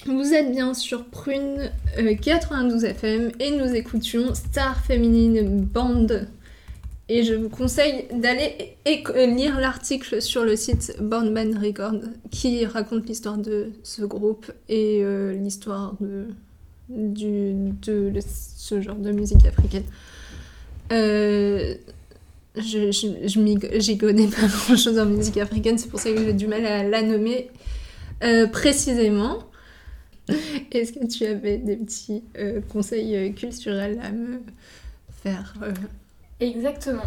[0.06, 6.08] Vous êtes bien sur Prune euh, 92 FM et nous écoutions Star Feminine Band
[7.08, 12.02] Et je vous conseille d'aller euh, lire l'article sur le site Born Band Record
[12.32, 16.28] qui raconte l'histoire de ce groupe et euh, l'histoire de,
[16.90, 19.86] ce genre de musique africaine.
[20.92, 21.76] Euh,
[22.58, 26.48] je, j'y connais pas grand chose en musique africaine, c'est pour ça que j'ai du
[26.48, 27.50] mal à la nommer
[28.24, 29.40] euh, précisément.
[30.72, 34.42] Est-ce que tu avais des petits euh, conseils euh, culturels à me
[35.22, 35.74] faire euh,
[36.40, 37.04] Exactement.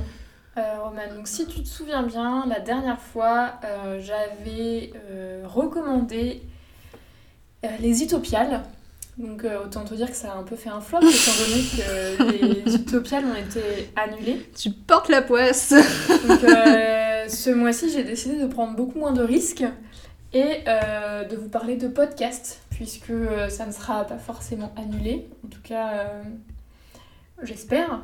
[0.56, 3.60] Euh, Roman, donc si tu te souviens bien, la dernière fois,
[4.00, 4.92] j'avais
[5.44, 6.40] recommandé
[7.80, 8.62] les Utopiales.
[9.18, 12.42] Donc euh, autant te dire que ça a un peu fait un flop, étant donné
[12.42, 14.46] que les Utopiales ont été annulées.
[14.54, 15.72] Tu portes la poisse
[16.28, 19.64] Donc euh, ce mois-ci, j'ai décidé de prendre beaucoup moins de risques
[20.34, 25.48] et de vous parler de podcasts, puisque euh, ça ne sera pas forcément annulé, en
[25.48, 26.22] tout cas euh,
[27.42, 28.02] j'espère.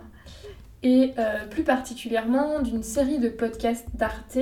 [0.83, 4.39] Et euh, plus particulièrement d'une série de podcasts d'Arte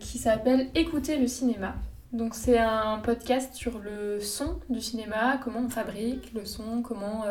[0.00, 1.74] qui s'appelle Écouter le cinéma.
[2.12, 7.24] Donc c'est un podcast sur le son du cinéma, comment on fabrique le son, comment,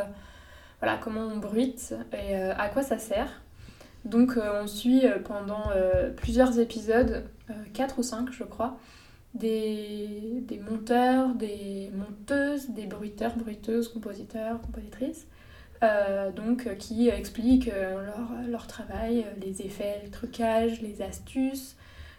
[0.80, 3.44] voilà, comment on bruite et à quoi ça sert.
[4.06, 5.66] Donc on suit pendant
[6.18, 7.26] plusieurs épisodes,
[7.76, 8.80] 4 ou 5 je crois,
[9.34, 15.26] des, monteurs, des monteuses, des bruiteurs, bruiteuses, compositeurs, compositrices,
[15.84, 18.06] euh, donc euh, qui expliquent euh,
[18.48, 21.76] leur, travail, les effets, les trucages, les astuces,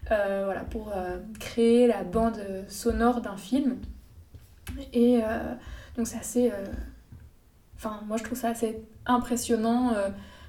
[0.09, 0.93] voilà, pour
[1.41, 2.39] créer la bande
[2.69, 3.79] sonore d'un film.
[4.93, 5.21] Et
[5.97, 6.53] donc c'est assez...
[7.77, 9.95] Enfin, moi je trouve ça assez impressionnant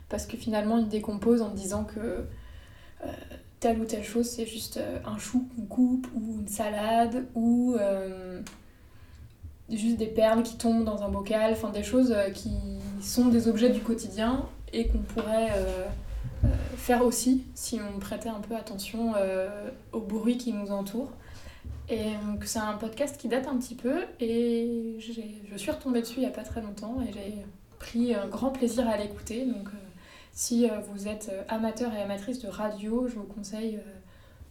[0.09, 2.25] parce que finalement ils décomposent en disant que
[3.63, 7.77] telle ou telle chose c'est juste euh, un chou qu'on coupe ou une salade ou
[7.79, 8.41] euh,
[9.69, 12.51] juste des perles qui tombent dans un bocal, enfin des choses euh, qui
[13.01, 15.51] sont des objets du quotidien et qu'on pourrait
[16.75, 21.11] faire aussi si on prêtait un peu attention euh, au bruit qui nous entoure.
[21.87, 26.15] Et donc c'est un podcast qui date un petit peu et je suis retombée dessus
[26.17, 27.33] il n'y a pas très longtemps et j'ai
[27.79, 29.45] pris un grand plaisir à l'écouter.
[29.45, 29.69] Donc
[30.33, 33.89] si euh, vous êtes euh, amateur et amatrice de radio, je vous conseille euh,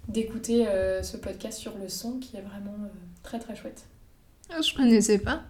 [0.09, 0.66] d'écouter
[1.03, 2.74] ce podcast sur le son qui est vraiment
[3.22, 3.85] très très chouette.
[4.51, 5.43] Ah, Je connaissais pas.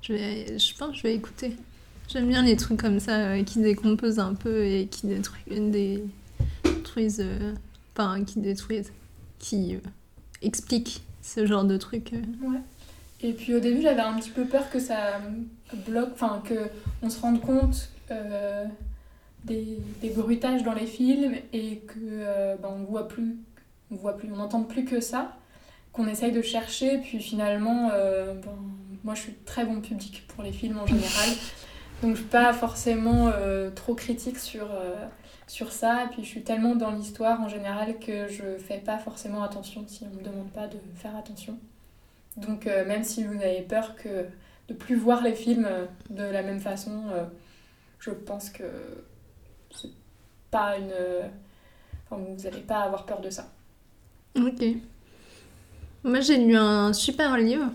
[0.00, 1.56] Je, vais, je pense que je vais écouter.
[2.08, 6.02] J'aime bien les trucs comme ça qui décomposent un peu et qui détruisent, des-
[6.64, 7.24] détruisent
[7.94, 8.92] enfin qui détruisent,
[9.38, 9.76] qui
[10.40, 12.12] expliquent ce genre de trucs.
[12.42, 12.60] Ouais.
[13.20, 15.20] Et puis au début, j'avais un petit peu peur que ça
[15.86, 16.70] bloque, enfin que
[17.02, 18.64] on se rende compte euh,
[19.44, 23.36] des, des bruitages dans les films et que euh, ben, on voit plus,
[23.90, 25.36] on voit plus, on n'entend plus que ça,
[25.92, 26.98] qu'on essaye de chercher.
[26.98, 28.56] Puis finalement, euh, ben,
[29.04, 31.28] moi, je suis très bon public pour les films en général,
[32.02, 35.06] donc je suis pas forcément euh, trop critique sur euh,
[35.46, 36.08] sur ça.
[36.12, 40.04] Puis je suis tellement dans l'histoire en général que je fais pas forcément attention si
[40.04, 41.58] on me demande pas de faire attention.
[42.38, 44.24] Donc même si vous avez peur que
[44.68, 45.68] de plus voir les films
[46.08, 47.02] de la même façon,
[47.98, 48.64] je pense que
[49.74, 49.90] c'est
[50.50, 50.92] pas une.
[52.10, 53.48] Enfin, vous n'allez pas avoir peur de ça.
[54.34, 54.62] Ok.
[56.04, 57.66] Moi j'ai lu un super livre.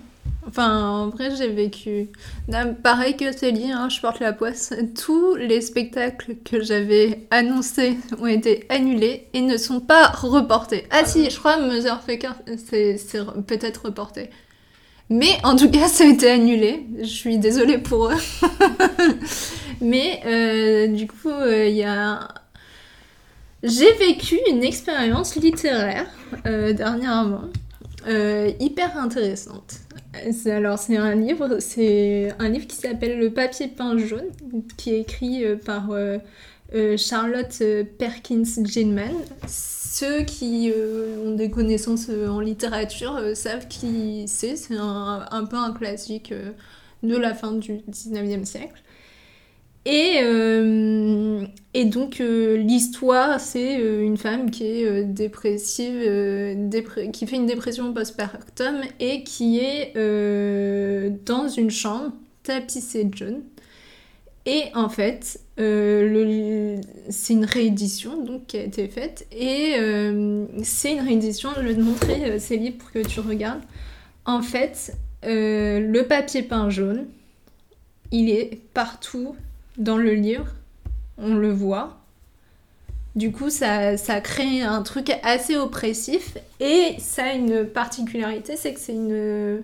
[0.47, 2.09] Enfin, en vrai, j'ai vécu.
[2.47, 4.73] Non, pareil que Célie, hein, je porte la poisse.
[4.95, 10.85] Tous les spectacles que j'avais annoncés ont été annulés et ne sont pas reportés.
[10.89, 14.29] Ah si, je crois Motherfucker, c'est c'est re- peut-être reporté.
[15.09, 16.85] Mais en tout cas, ça a été annulé.
[16.99, 18.15] Je suis désolée pour eux.
[19.81, 22.27] Mais euh, du coup, euh, il y a.
[23.63, 26.05] J'ai vécu une expérience littéraire
[26.45, 27.41] euh, dernièrement,
[28.59, 29.79] hyper intéressante.
[30.45, 34.29] Alors c'est un livre, c'est un livre qui s'appelle Le papier peint jaune,
[34.77, 35.89] qui est écrit par
[36.97, 37.63] Charlotte
[37.97, 39.15] Perkins Gilman.
[39.89, 44.57] Ceux qui euh, ont des connaissances euh, en littérature euh, savent qui c'est.
[44.57, 46.33] C'est un, un peu un classique
[47.03, 48.83] de la fin du 19e siècle.
[49.85, 50.17] Et,
[51.73, 56.01] et donc l'histoire, c'est une femme qui est dépressive,
[57.13, 59.93] qui fait une dépression postpartum et qui est
[61.25, 62.11] dans une chambre
[62.43, 63.43] tapissée de jaune.
[64.49, 66.79] Et en fait, euh,
[67.09, 69.27] c'est une réédition donc, qui a été faite.
[69.33, 73.19] Et euh, c'est une réédition, je vais te montrer euh, ces livres pour que tu
[73.19, 73.61] regardes.
[74.23, 77.07] En fait, le papier peint jaune,
[78.11, 79.35] il est partout
[79.77, 80.47] dans le livre,
[81.17, 81.97] on le voit.
[83.17, 88.73] Du coup, ça, ça crée un truc assez oppressif et ça a une particularité, c'est
[88.73, 89.61] que c'est une...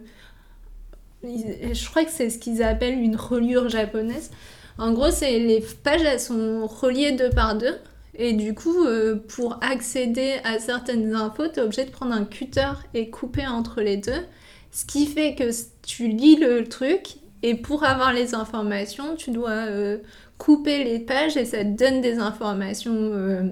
[1.24, 4.30] Je crois que c'est ce qu'ils appellent une reliure japonaise.
[4.78, 7.78] En gros, les pages sont reliées deux par deux
[8.16, 12.26] Et du coup, euh, pour accéder à certaines infos, tu es obligé de prendre un
[12.26, 14.26] cutter et couper entre les deux.
[14.72, 15.50] Ce qui fait que
[15.84, 19.98] tu lis le truc et pour avoir les informations, tu dois euh,
[20.38, 23.44] couper les pages et ça te donne des informations euh,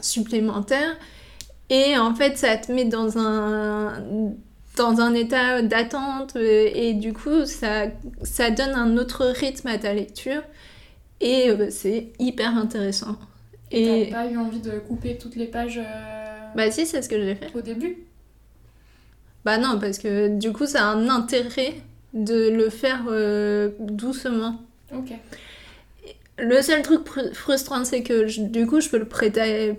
[0.00, 0.96] supplémentaires.
[1.68, 3.92] Et en fait, ça te met dans un,
[4.80, 7.84] dans un état d'attente euh, et du coup, ça,
[8.22, 10.42] ça donne un autre rythme à ta lecture.
[11.20, 13.16] Et euh, c'est hyper intéressant.
[13.70, 17.08] Et t'as pas eu envie de couper toutes les pages euh, bah si, c'est ce
[17.10, 17.50] que j'ai fait.
[17.54, 17.98] au début?
[19.44, 21.74] Bah non, parce que du coup, ça a un intérêt
[22.14, 24.60] de le faire euh, doucement.
[24.94, 25.12] Ok.
[26.38, 29.74] Le seul truc fr- frustrant, c'est que je- du coup, je peux le prêter.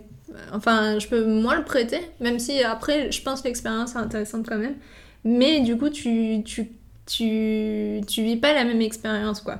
[0.51, 4.47] Enfin, je peux moins le prêter, même si après, je pense que l'expérience est intéressante
[4.47, 4.75] quand même.
[5.23, 6.71] Mais du coup, tu, tu,
[7.05, 9.59] tu, tu vis pas la même expérience, quoi.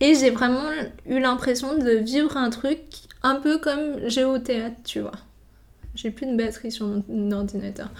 [0.00, 0.70] Et j'ai vraiment
[1.06, 2.80] eu l'impression de vivre un truc
[3.22, 5.12] un peu comme géothéâtre, tu vois.
[5.94, 7.90] J'ai plus de batterie sur mon ordinateur.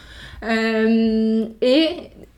[0.42, 1.88] Euh, et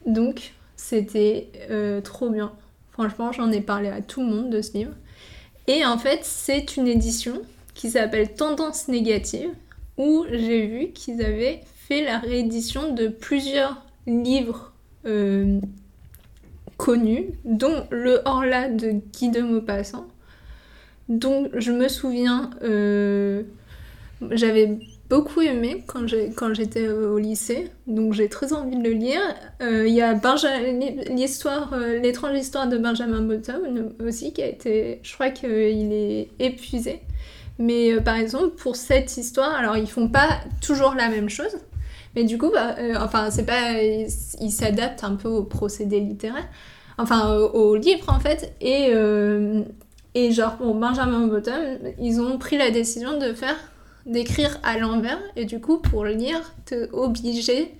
[0.06, 2.52] donc, c'était euh, trop bien.
[2.90, 4.92] Franchement, j'en ai parlé à tout le monde de ce livre.
[5.68, 7.40] Et en fait, c'est une édition
[7.74, 9.50] qui s'appelle Tendance négative,
[9.98, 14.72] où j'ai vu qu'ils avaient fait la réédition de plusieurs livres
[15.06, 15.60] euh,
[16.76, 20.06] connus, dont Le Horla de Guy de Maupassant.
[21.08, 23.42] Donc, je me souviens, euh,
[24.30, 24.78] j'avais
[25.10, 29.20] beaucoup aimé quand j'étais au lycée, donc j'ai très envie de le lire.
[29.60, 30.14] Euh, Il y a
[32.02, 37.00] l'étrange histoire de Benjamin Bottom aussi qui a été, je crois qu'il est épuisé.
[37.62, 41.56] Mais euh, par exemple pour cette histoire, alors ils font pas toujours la même chose,
[42.16, 46.48] mais du coup, bah, euh, enfin c'est pas, ils s'adaptent un peu au procédé littéraire,
[46.98, 49.62] enfin au, au livre en fait, et euh,
[50.14, 53.56] et genre pour Benjamin Bottom, ils ont pris la décision de faire
[54.06, 55.20] d'écrire à l'envers.
[55.36, 57.72] Et du coup pour lire t'es obligé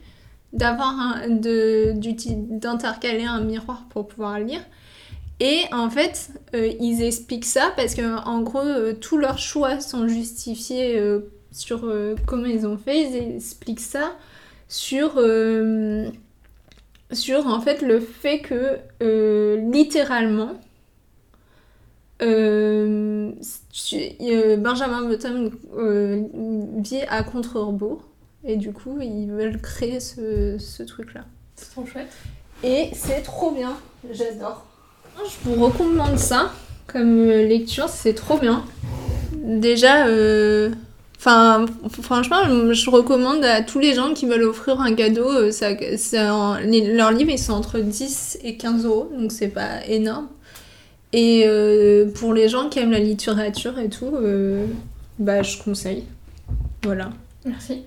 [0.53, 4.61] d'avoir un d'intercaler un miroir pour pouvoir lire
[5.43, 9.81] et en fait euh, ils expliquent ça parce que en gros euh, tous leurs choix
[9.81, 11.93] sont justifiés euh, sur
[12.27, 14.13] comment ils ont fait ils expliquent ça
[14.69, 15.21] sur
[17.11, 18.79] sur en fait le fait que
[19.57, 20.53] littéralement
[24.59, 26.23] Benjamin Bottom euh,
[26.77, 28.05] vit à contre-rebours
[28.45, 31.25] et du coup ils veulent créer ce, ce truc là.
[31.57, 32.13] C'est trop chouette.
[32.63, 33.77] Et c'est trop bien,
[34.13, 34.72] j'adore.
[35.19, 36.53] Je vous recommande ça
[36.87, 38.65] comme euh, lecture, c'est trop bien.
[39.35, 40.71] Déjà, euh,
[41.19, 41.67] enfin,
[42.03, 45.29] franchement, je recommande à tous les gens qui veulent offrir un cadeau.
[45.29, 50.29] euh, Ça, leurs livres, ils sont entre 10 et 15 euros, donc c'est pas énorme.
[51.15, 51.47] Et
[52.15, 54.13] pour les gens qui aiment la littérature et tout,
[55.19, 56.05] bah, je conseille.
[56.83, 57.11] Voilà.
[57.45, 57.83] Merci.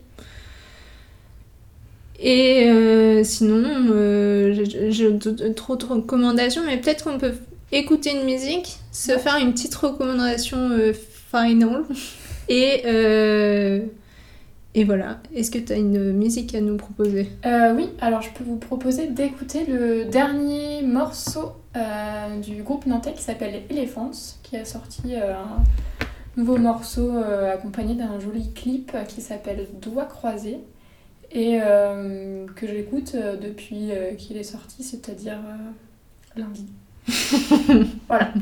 [2.19, 7.33] Et euh, sinon, euh, j'ai trop de recommandations, mais peut-être qu'on peut
[7.71, 11.83] écouter une musique, se faire une petite recommandation euh, final.
[12.47, 13.79] Et, euh,
[14.75, 15.17] et voilà.
[15.33, 17.27] Est-ce que tu as une musique à nous proposer?
[17.43, 21.53] Oui, alors je peux vous proposer d'écouter le dernier morceau
[22.43, 24.11] du groupe nantais qui s'appelle Elephants,
[24.43, 25.63] qui a sorti un
[26.37, 27.17] nouveau morceau
[27.51, 30.59] accompagné d'un joli clip qui s'appelle Doigts croisés
[31.35, 36.65] et euh, que j'écoute euh, depuis euh, qu'il est sorti, c'est-à-dire euh, lundi.
[38.07, 38.33] voilà.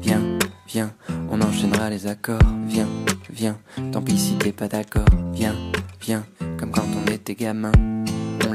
[0.00, 0.94] Viens, viens,
[1.30, 2.38] on enchaînera les accords.
[2.66, 2.88] Viens,
[3.28, 3.58] viens,
[3.92, 5.04] tant pis si t'es pas d'accord.
[5.34, 5.54] Viens,
[6.00, 6.24] viens,
[6.58, 7.72] comme quand on était gamin.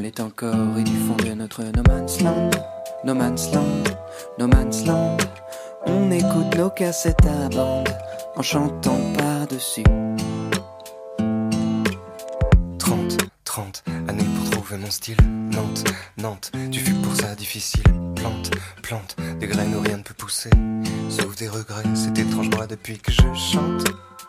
[0.02, 2.50] L'est encore et du fond de notre no man's land,
[3.04, 3.84] no man's land,
[4.40, 5.18] no man's land.
[5.86, 7.88] On écoute nos cassettes à bande
[8.36, 9.84] en chantant par-dessus.
[12.80, 15.18] 30, 30 années pour trouver mon style.
[15.52, 15.84] Nantes,
[16.18, 17.84] Nantes, tu fus pour ça difficile.
[18.16, 18.50] Plante,
[18.82, 20.50] plante, des graines où rien ne peut pousser.
[21.10, 23.84] Sauf des regrets, c'est étrange moi depuis que je chante.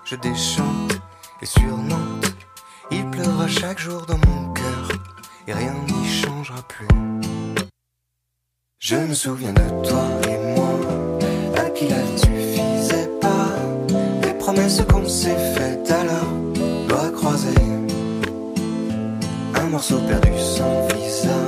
[0.05, 1.01] Je déchante,
[1.41, 2.35] et sur Nantes,
[2.91, 4.89] il pleuvra chaque jour dans mon cœur.
[5.49, 6.87] Et rien n'y changera plus.
[8.79, 10.79] Je me souviens de toi et moi,
[11.57, 13.49] à qui la suffisait pas.
[14.23, 16.33] Les promesses qu'on s'est faites alors,
[16.89, 17.49] doigts croisés.
[19.55, 21.39] Un morceau perdu sans visa,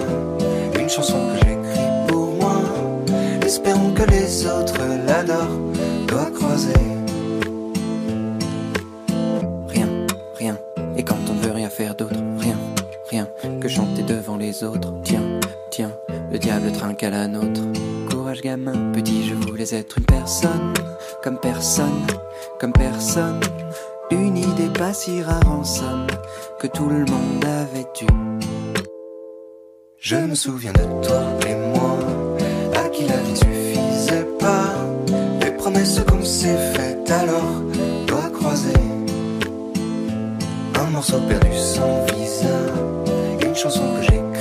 [0.79, 2.61] une chanson que j'écris pour moi.
[3.45, 5.61] Espérons que les autres l'adorent,
[6.09, 6.73] doigts croisés.
[9.69, 9.89] Rien,
[10.37, 10.59] rien.
[10.97, 11.95] Et quand on veut rien faire,
[15.03, 15.41] Tiens,
[15.71, 15.93] tiens,
[16.33, 17.61] le diable trinque à la nôtre.
[18.09, 20.73] Courage gamin, petit, je voulais être une personne,
[21.23, 22.07] comme personne,
[22.59, 23.41] comme personne.
[24.11, 26.07] Une idée pas si rare en somme
[26.59, 28.41] que tout le monde avait eue.
[29.99, 31.99] Je me souviens de toi et moi,
[32.75, 34.73] à qui la vie suffisait pas.
[35.43, 37.63] Les promesses qu'on s'est faites alors
[38.07, 38.73] doit croiser.
[40.81, 42.47] Un morceau perdu sans visa,
[43.43, 44.34] une chanson que j'ai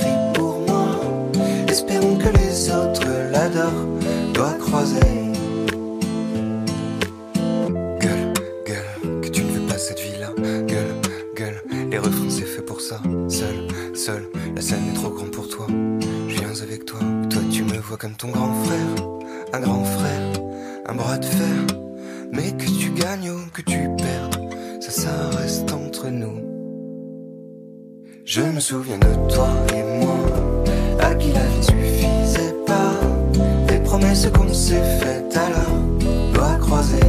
[4.32, 5.00] doigts croisés.
[8.00, 8.32] Gueule,
[8.66, 10.30] gueule, que tu ne veux pas cette vie-là.
[10.66, 10.94] Gueule,
[11.36, 13.00] gueule, les refrains c'est fait pour ça.
[13.28, 15.66] Seul, seul, la scène est trop grande pour toi.
[16.28, 16.98] Je viens avec toi,
[17.30, 19.06] toi tu me vois comme ton grand frère.
[19.52, 20.32] Un grand frère,
[20.86, 21.66] un bras de fer.
[22.32, 26.40] Mais que tu gagnes ou que tu perdes, ça, ça reste entre nous.
[28.24, 30.16] Je me souviens de toi et moi,
[31.00, 31.66] à qui la vie
[32.02, 32.23] pas.
[34.14, 35.76] Des promesses qu'on s'est faites alors,
[36.32, 37.00] doigts croisés.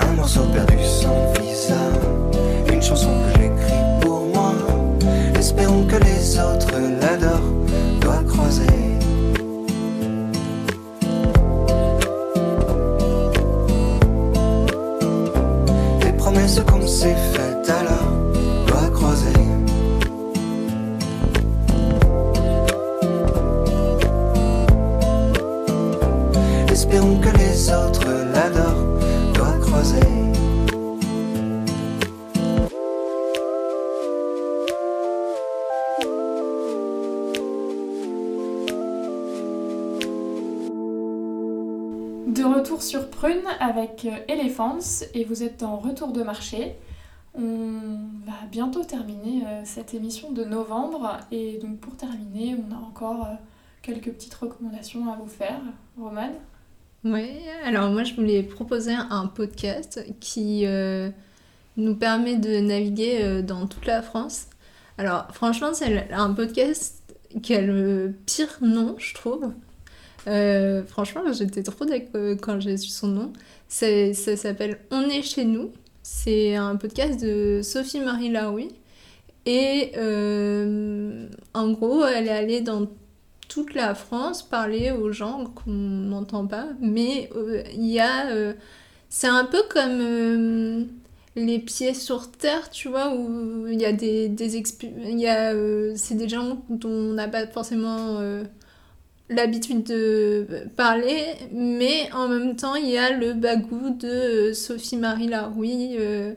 [0.00, 1.78] Un morceau perdu sans visa,
[2.72, 4.52] une chanson que j'écris pour moi.
[5.38, 7.63] Espérons que les autres l'adorent,
[43.58, 46.76] Avec euh, Elephants et vous êtes en retour de marché.
[47.34, 47.80] On
[48.26, 53.24] va bientôt terminer euh, cette émission de novembre et donc pour terminer, on a encore
[53.24, 53.34] euh,
[53.80, 55.58] quelques petites recommandations à vous faire.
[55.98, 56.34] Romane
[57.02, 57.30] Oui,
[57.64, 61.08] alors moi je voulais proposer un podcast qui euh,
[61.78, 64.48] nous permet de naviguer euh, dans toute la France.
[64.98, 67.02] Alors franchement, c'est un podcast
[67.42, 69.50] qui a le pire nom, je trouve.
[70.26, 73.32] Euh, franchement, j'étais trop d'accord quand j'ai su son nom.
[73.68, 75.72] Ça s'appelle On est chez nous.
[76.02, 78.68] C'est un podcast de Sophie-Marie Laroui.
[79.46, 82.88] Et euh, en gros, elle est allée dans
[83.48, 86.68] toute la France parler aux gens qu'on n'entend pas.
[86.80, 88.28] Mais euh, il y a.
[88.30, 88.54] euh,
[89.08, 90.84] c'est un peu comme euh,
[91.36, 96.14] les pieds sur terre, tu vois, où il y a des, y a, euh, c'est
[96.16, 98.44] des gens dont on n'a pas forcément euh,
[99.28, 100.46] l'habitude de
[100.76, 106.34] parler, mais en même temps, il y a le bagou de euh, Sophie-Marie Laroui euh,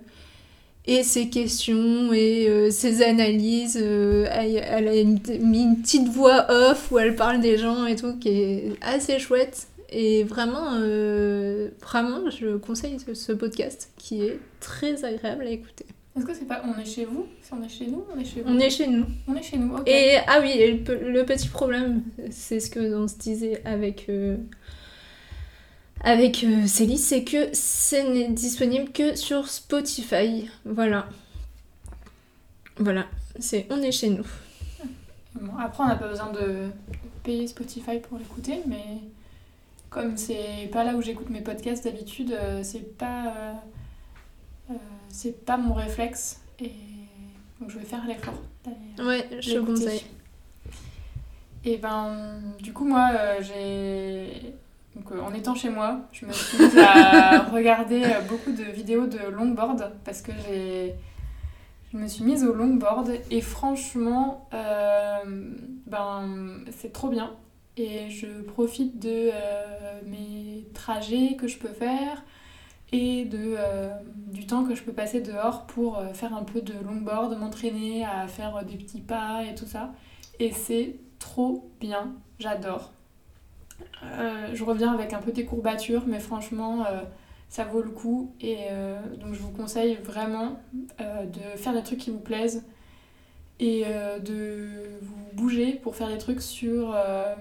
[0.85, 3.77] et ses questions et euh, ses analyses.
[3.77, 5.03] elle, a
[5.39, 9.19] mis une petite voix off où elle parle des gens et tout, qui est assez
[9.19, 9.67] chouette.
[9.89, 10.71] Et vraiment,
[11.81, 15.85] vraiment, je conseille ce podcast qui est très agréable à écouter.
[16.18, 17.28] Est-ce que c'est pas On est chez vous?
[17.41, 19.05] Si on est chez nous, on est chez vous On est chez nous.
[19.28, 19.88] On est chez nous, ok.
[19.88, 24.07] Et ah oui, le, pe- le petit problème, c'est ce que on se disait avec
[24.09, 24.38] euh,
[26.03, 30.49] avec euh, Célie, c'est que ce n'est disponible que sur Spotify.
[30.65, 31.07] Voilà.
[32.78, 33.05] Voilà,
[33.39, 34.26] c'est on est chez nous.
[35.39, 36.68] Bon, après, on n'a pas besoin de
[37.24, 38.84] payer Spotify pour l'écouter, mais
[39.89, 43.34] comme c'est pas là où j'écoute mes podcasts d'habitude, euh, c'est pas
[44.70, 44.74] euh,
[45.10, 46.72] c'est pas mon réflexe et
[47.60, 50.03] donc je vais faire l'effort d'aller Ouais, je conseille.
[51.64, 54.53] Et ben du coup moi euh, j'ai
[54.95, 58.64] donc euh, en étant chez moi, je me suis mise à regarder euh, beaucoup de
[58.64, 60.95] vidéos de longboard parce que j'ai
[61.93, 65.20] je me suis mise au longboard et franchement, euh,
[65.86, 67.34] ben, c'est trop bien.
[67.78, 72.24] Et je profite de euh, mes trajets que je peux faire
[72.91, 73.89] et de, euh,
[74.27, 78.05] du temps que je peux passer dehors pour euh, faire un peu de longboard, m'entraîner
[78.05, 79.93] à faire des petits pas et tout ça.
[80.39, 82.91] Et c'est trop bien, j'adore.
[84.03, 87.01] Euh, je reviens avec un peu des courbatures, mais franchement, euh,
[87.49, 88.33] ça vaut le coup.
[88.41, 90.59] Et euh, donc, je vous conseille vraiment
[91.01, 92.63] euh, de faire des trucs qui vous plaisent
[93.59, 97.35] et euh, de vous bouger pour faire des trucs sur euh,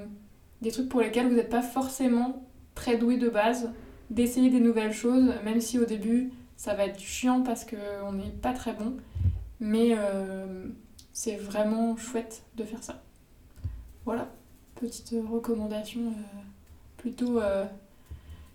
[0.62, 2.42] des trucs pour lesquels vous n'êtes pas forcément
[2.74, 3.70] très doué de base.
[4.10, 8.30] D'essayer des nouvelles choses, même si au début ça va être chiant parce qu'on n'est
[8.30, 8.96] pas très bon.
[9.60, 10.66] Mais euh,
[11.12, 13.02] c'est vraiment chouette de faire ça.
[14.04, 14.28] Voilà,
[14.74, 16.42] petite recommandation euh,
[16.96, 17.64] plutôt euh,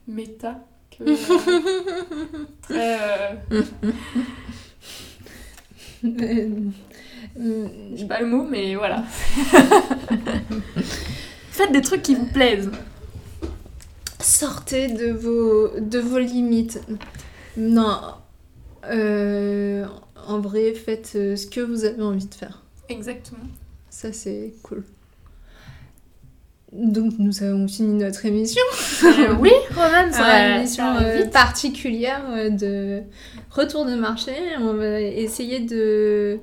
[0.07, 0.59] méta
[0.91, 1.03] que
[2.61, 3.37] très.
[6.03, 9.03] Je sais pas le mot, mais voilà.
[11.51, 12.71] Faites des trucs qui vous plaisent.
[14.23, 16.79] Sortez de vos, de vos limites.
[17.57, 17.99] Non.
[18.89, 19.85] Euh,
[20.27, 22.61] en vrai, faites euh, ce que vous avez envie de faire.
[22.89, 23.43] Exactement.
[23.89, 24.83] Ça, c'est cool.
[26.71, 28.61] Donc, nous avons fini notre émission.
[29.03, 30.85] Euh, oui, Roman, Ah, va- émission
[31.31, 33.01] particulière de
[33.49, 34.31] retour de marché.
[34.59, 36.39] On va essayer de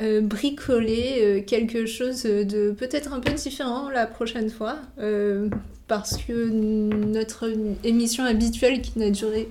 [0.00, 4.76] euh, bricoler euh, quelque chose de peut-être un peu différent la prochaine fois.
[5.00, 5.48] euh,
[5.88, 7.50] parce que notre
[7.82, 9.48] émission habituelle qui n'a duré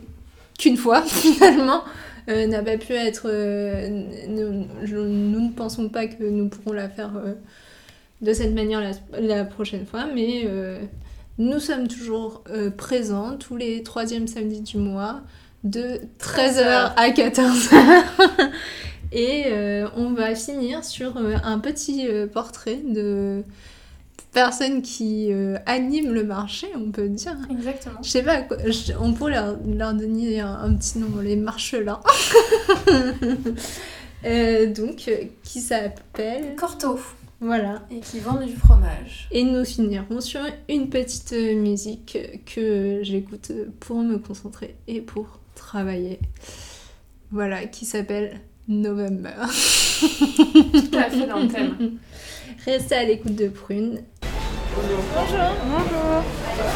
[0.60, 1.84] qu'une fois finalement
[2.28, 3.28] n'a pas pu être...
[4.28, 7.14] nous, ne pensons pas que nous pourrons la faire
[8.22, 10.48] de cette manière la, la prochaine fois, mais
[11.40, 12.44] nous sommes toujours
[12.78, 15.22] présents tous les troisièmes samedis du mois
[15.64, 18.52] de 13h à 14h.
[19.12, 23.44] Et euh, on va finir sur euh, un petit euh, portrait de
[24.34, 27.36] personnes qui euh, animent le marché, on peut dire.
[27.50, 28.00] Exactement.
[28.04, 32.02] Je sais pas, je- on pourrait leur, leur donner un, un petit nom, les marchelins.
[34.26, 35.12] Euh, donc,
[35.44, 37.00] qui s'appelle Corto.
[37.40, 37.84] Voilà.
[37.92, 39.28] Et qui vendent du fromage.
[39.32, 42.18] Et nous finirons sur une petite musique
[42.52, 46.20] que j'écoute pour me concentrer et pour travailler.
[47.32, 49.30] Voilà, qui s'appelle November.
[49.50, 51.76] Tout à fait dans le thème.
[52.66, 54.02] Restez à l'écoute de Prune.
[54.76, 55.38] Bonjour.
[55.66, 56.24] Bonjour.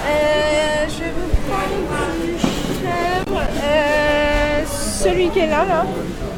[0.08, 3.42] Euh, je vais vous prendre du chèvre.
[3.64, 5.86] Euh, celui qui est là, là.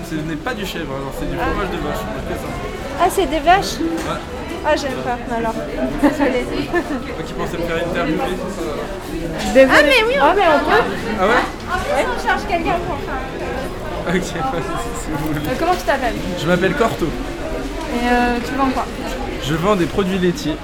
[0.10, 2.04] Ce n'est pas du chèvre, alors c'est du fromage de vache.
[2.99, 4.20] Ah, c'est des vaches Ouais.
[4.66, 5.54] Ah, j'aime pas, alors.
[6.01, 6.45] Désolée.
[6.72, 8.18] Moi qui pensais me faire interviewer.
[9.56, 10.84] Ah, mais oui, on, mais on peut.
[11.20, 13.43] Ah ouais En fait, on cherche quelqu'un pour faire.
[14.08, 14.14] Ok,
[15.28, 15.39] voulez.
[15.39, 17.06] Euh, comment tu t'appelles Je m'appelle Corto.
[17.06, 18.86] Et euh, tu vends quoi
[19.43, 20.56] Je vends des produits laitiers,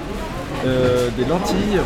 [0.66, 1.80] euh, des lentilles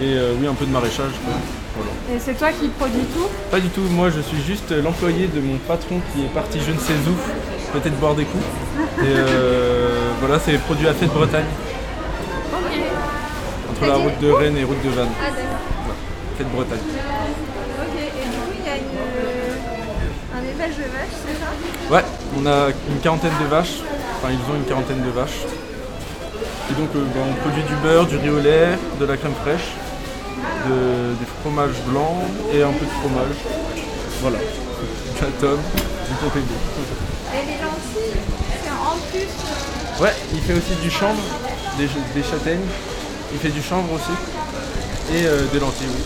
[0.00, 1.12] et euh, oui un peu de maraîchage.
[1.24, 1.34] quoi.
[1.76, 1.90] Voilà.
[2.14, 5.40] Et c'est toi qui produis tout Pas du tout, moi je suis juste l'employé de
[5.40, 7.14] mon patron qui est parti je ne sais où,
[7.78, 8.44] peut-être boire des coups.
[9.02, 9.14] Et
[10.20, 11.44] voilà, c'est produit à Fête Bretagne,
[12.52, 12.78] Ok.
[13.70, 15.08] entre la route de Rennes et route de Vannes.
[15.20, 15.96] Ah, d'accord.
[16.38, 16.78] Fête Bretagne.
[16.78, 18.84] Ok, et du coup, il y a une...
[20.36, 21.94] un élevage de vaches, c'est ça?
[21.94, 22.04] Ouais,
[22.38, 23.78] on a une quarantaine de vaches,
[24.18, 25.44] enfin ils ont une quarantaine de vaches.
[26.70, 29.34] Et donc euh, bah, on produit du beurre, du riz au lait, de la crème
[29.42, 29.72] fraîche,
[30.66, 33.36] de- des fromages blancs et un peu de fromage.
[34.22, 35.60] Voilà, du atome,
[36.08, 36.46] du pompédo.
[37.32, 38.20] Et les lentilles,
[38.62, 39.20] c'est en plus...
[39.20, 41.20] euh, Ouais, il fait aussi du chanvre,
[41.78, 42.64] des, des châtaignes,
[43.32, 44.12] il fait du chanvre aussi,
[45.14, 46.02] et euh, des lentilles, oui.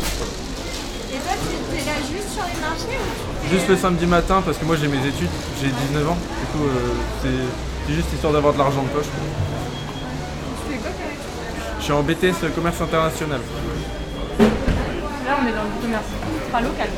[2.11, 5.29] Juste sur les marchés ou Juste le samedi matin, parce que moi j'ai mes études,
[5.61, 6.93] j'ai 19 ans, du coup euh,
[7.87, 9.07] c'est juste histoire d'avoir de l'argent de poche.
[9.07, 10.91] tu fais quoi
[11.79, 13.41] Je suis en BTS commerce international.
[15.27, 16.05] Là, on est dans le commerce
[16.53, 16.89] pas local.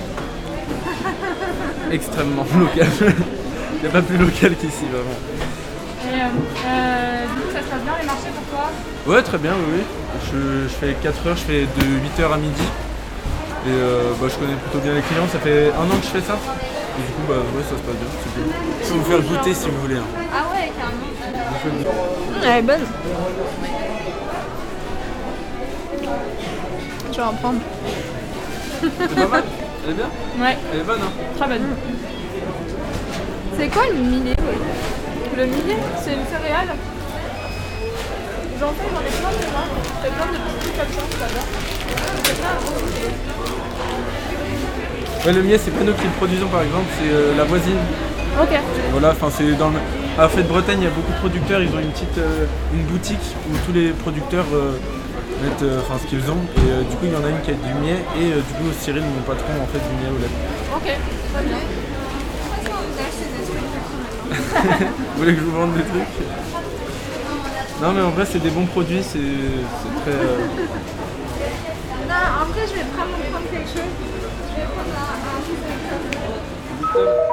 [1.90, 2.88] extrêmement local.
[3.74, 5.18] Il n'y a pas plus local qu'ici, vraiment.
[6.02, 6.26] Et euh,
[6.66, 8.70] euh, du coup, ça se passe bien les marchés pour toi?
[9.06, 9.82] Ouais, très bien, oui, oui.
[10.32, 12.62] Je, je fais 4 heures, je fais de 8h à midi.
[13.66, 16.10] Et euh, bah, je connais plutôt bien les clients, ça fait un an que je
[16.18, 16.34] fais ça.
[16.34, 18.52] Et du coup, bah, ouais, ça se passe bien, c'est bien.
[18.82, 19.96] Je peux vous faire goûter si vous voulez.
[19.96, 20.08] hein.
[20.32, 21.78] Ah ouais, carrément.
[21.78, 21.90] Dire.
[22.42, 22.86] Elle est bonne.
[27.12, 27.60] Je vais en prendre.
[28.80, 29.44] C'est pas mal
[29.84, 30.56] Elle est bien Ouais.
[30.72, 31.66] Elle est bonne, hein Très bonne.
[33.58, 34.36] C'est quoi le millet
[35.36, 36.68] Le millet, c'est une céréale.
[38.58, 39.64] J'en fais, j'en ai plein de moi.
[39.68, 41.48] Je fais plein de petits trucs comme ça, j'adore.
[45.26, 47.76] Ouais, le miel, c'est pas nous qui le produisons par exemple, c'est euh, la voisine.
[48.40, 48.58] Ok.
[48.92, 49.76] Voilà, enfin c'est dans le...
[50.18, 52.84] À Fête Bretagne, il y a beaucoup de producteurs, ils ont une petite euh, une
[52.84, 54.78] boutique où tous les producteurs euh,
[55.42, 56.40] mettent enfin, ce qu'ils ont.
[56.56, 58.72] Et du coup, il y en a une qui a du miel et du coup,
[58.80, 60.32] Cyril, mon patron, en fait du miel au lait.
[60.74, 60.88] Ok,
[61.34, 61.58] très bien.
[64.50, 66.02] vous voulez que je vous vende des trucs?
[67.82, 70.18] Non, mais en vrai, c'est des bons produits, c'est c'est très.
[72.22, 73.92] Ah, après, je vais prendre, prendre quelque chose.
[74.50, 75.96] Je vais prendre un, un, un,
[77.26, 77.30] un...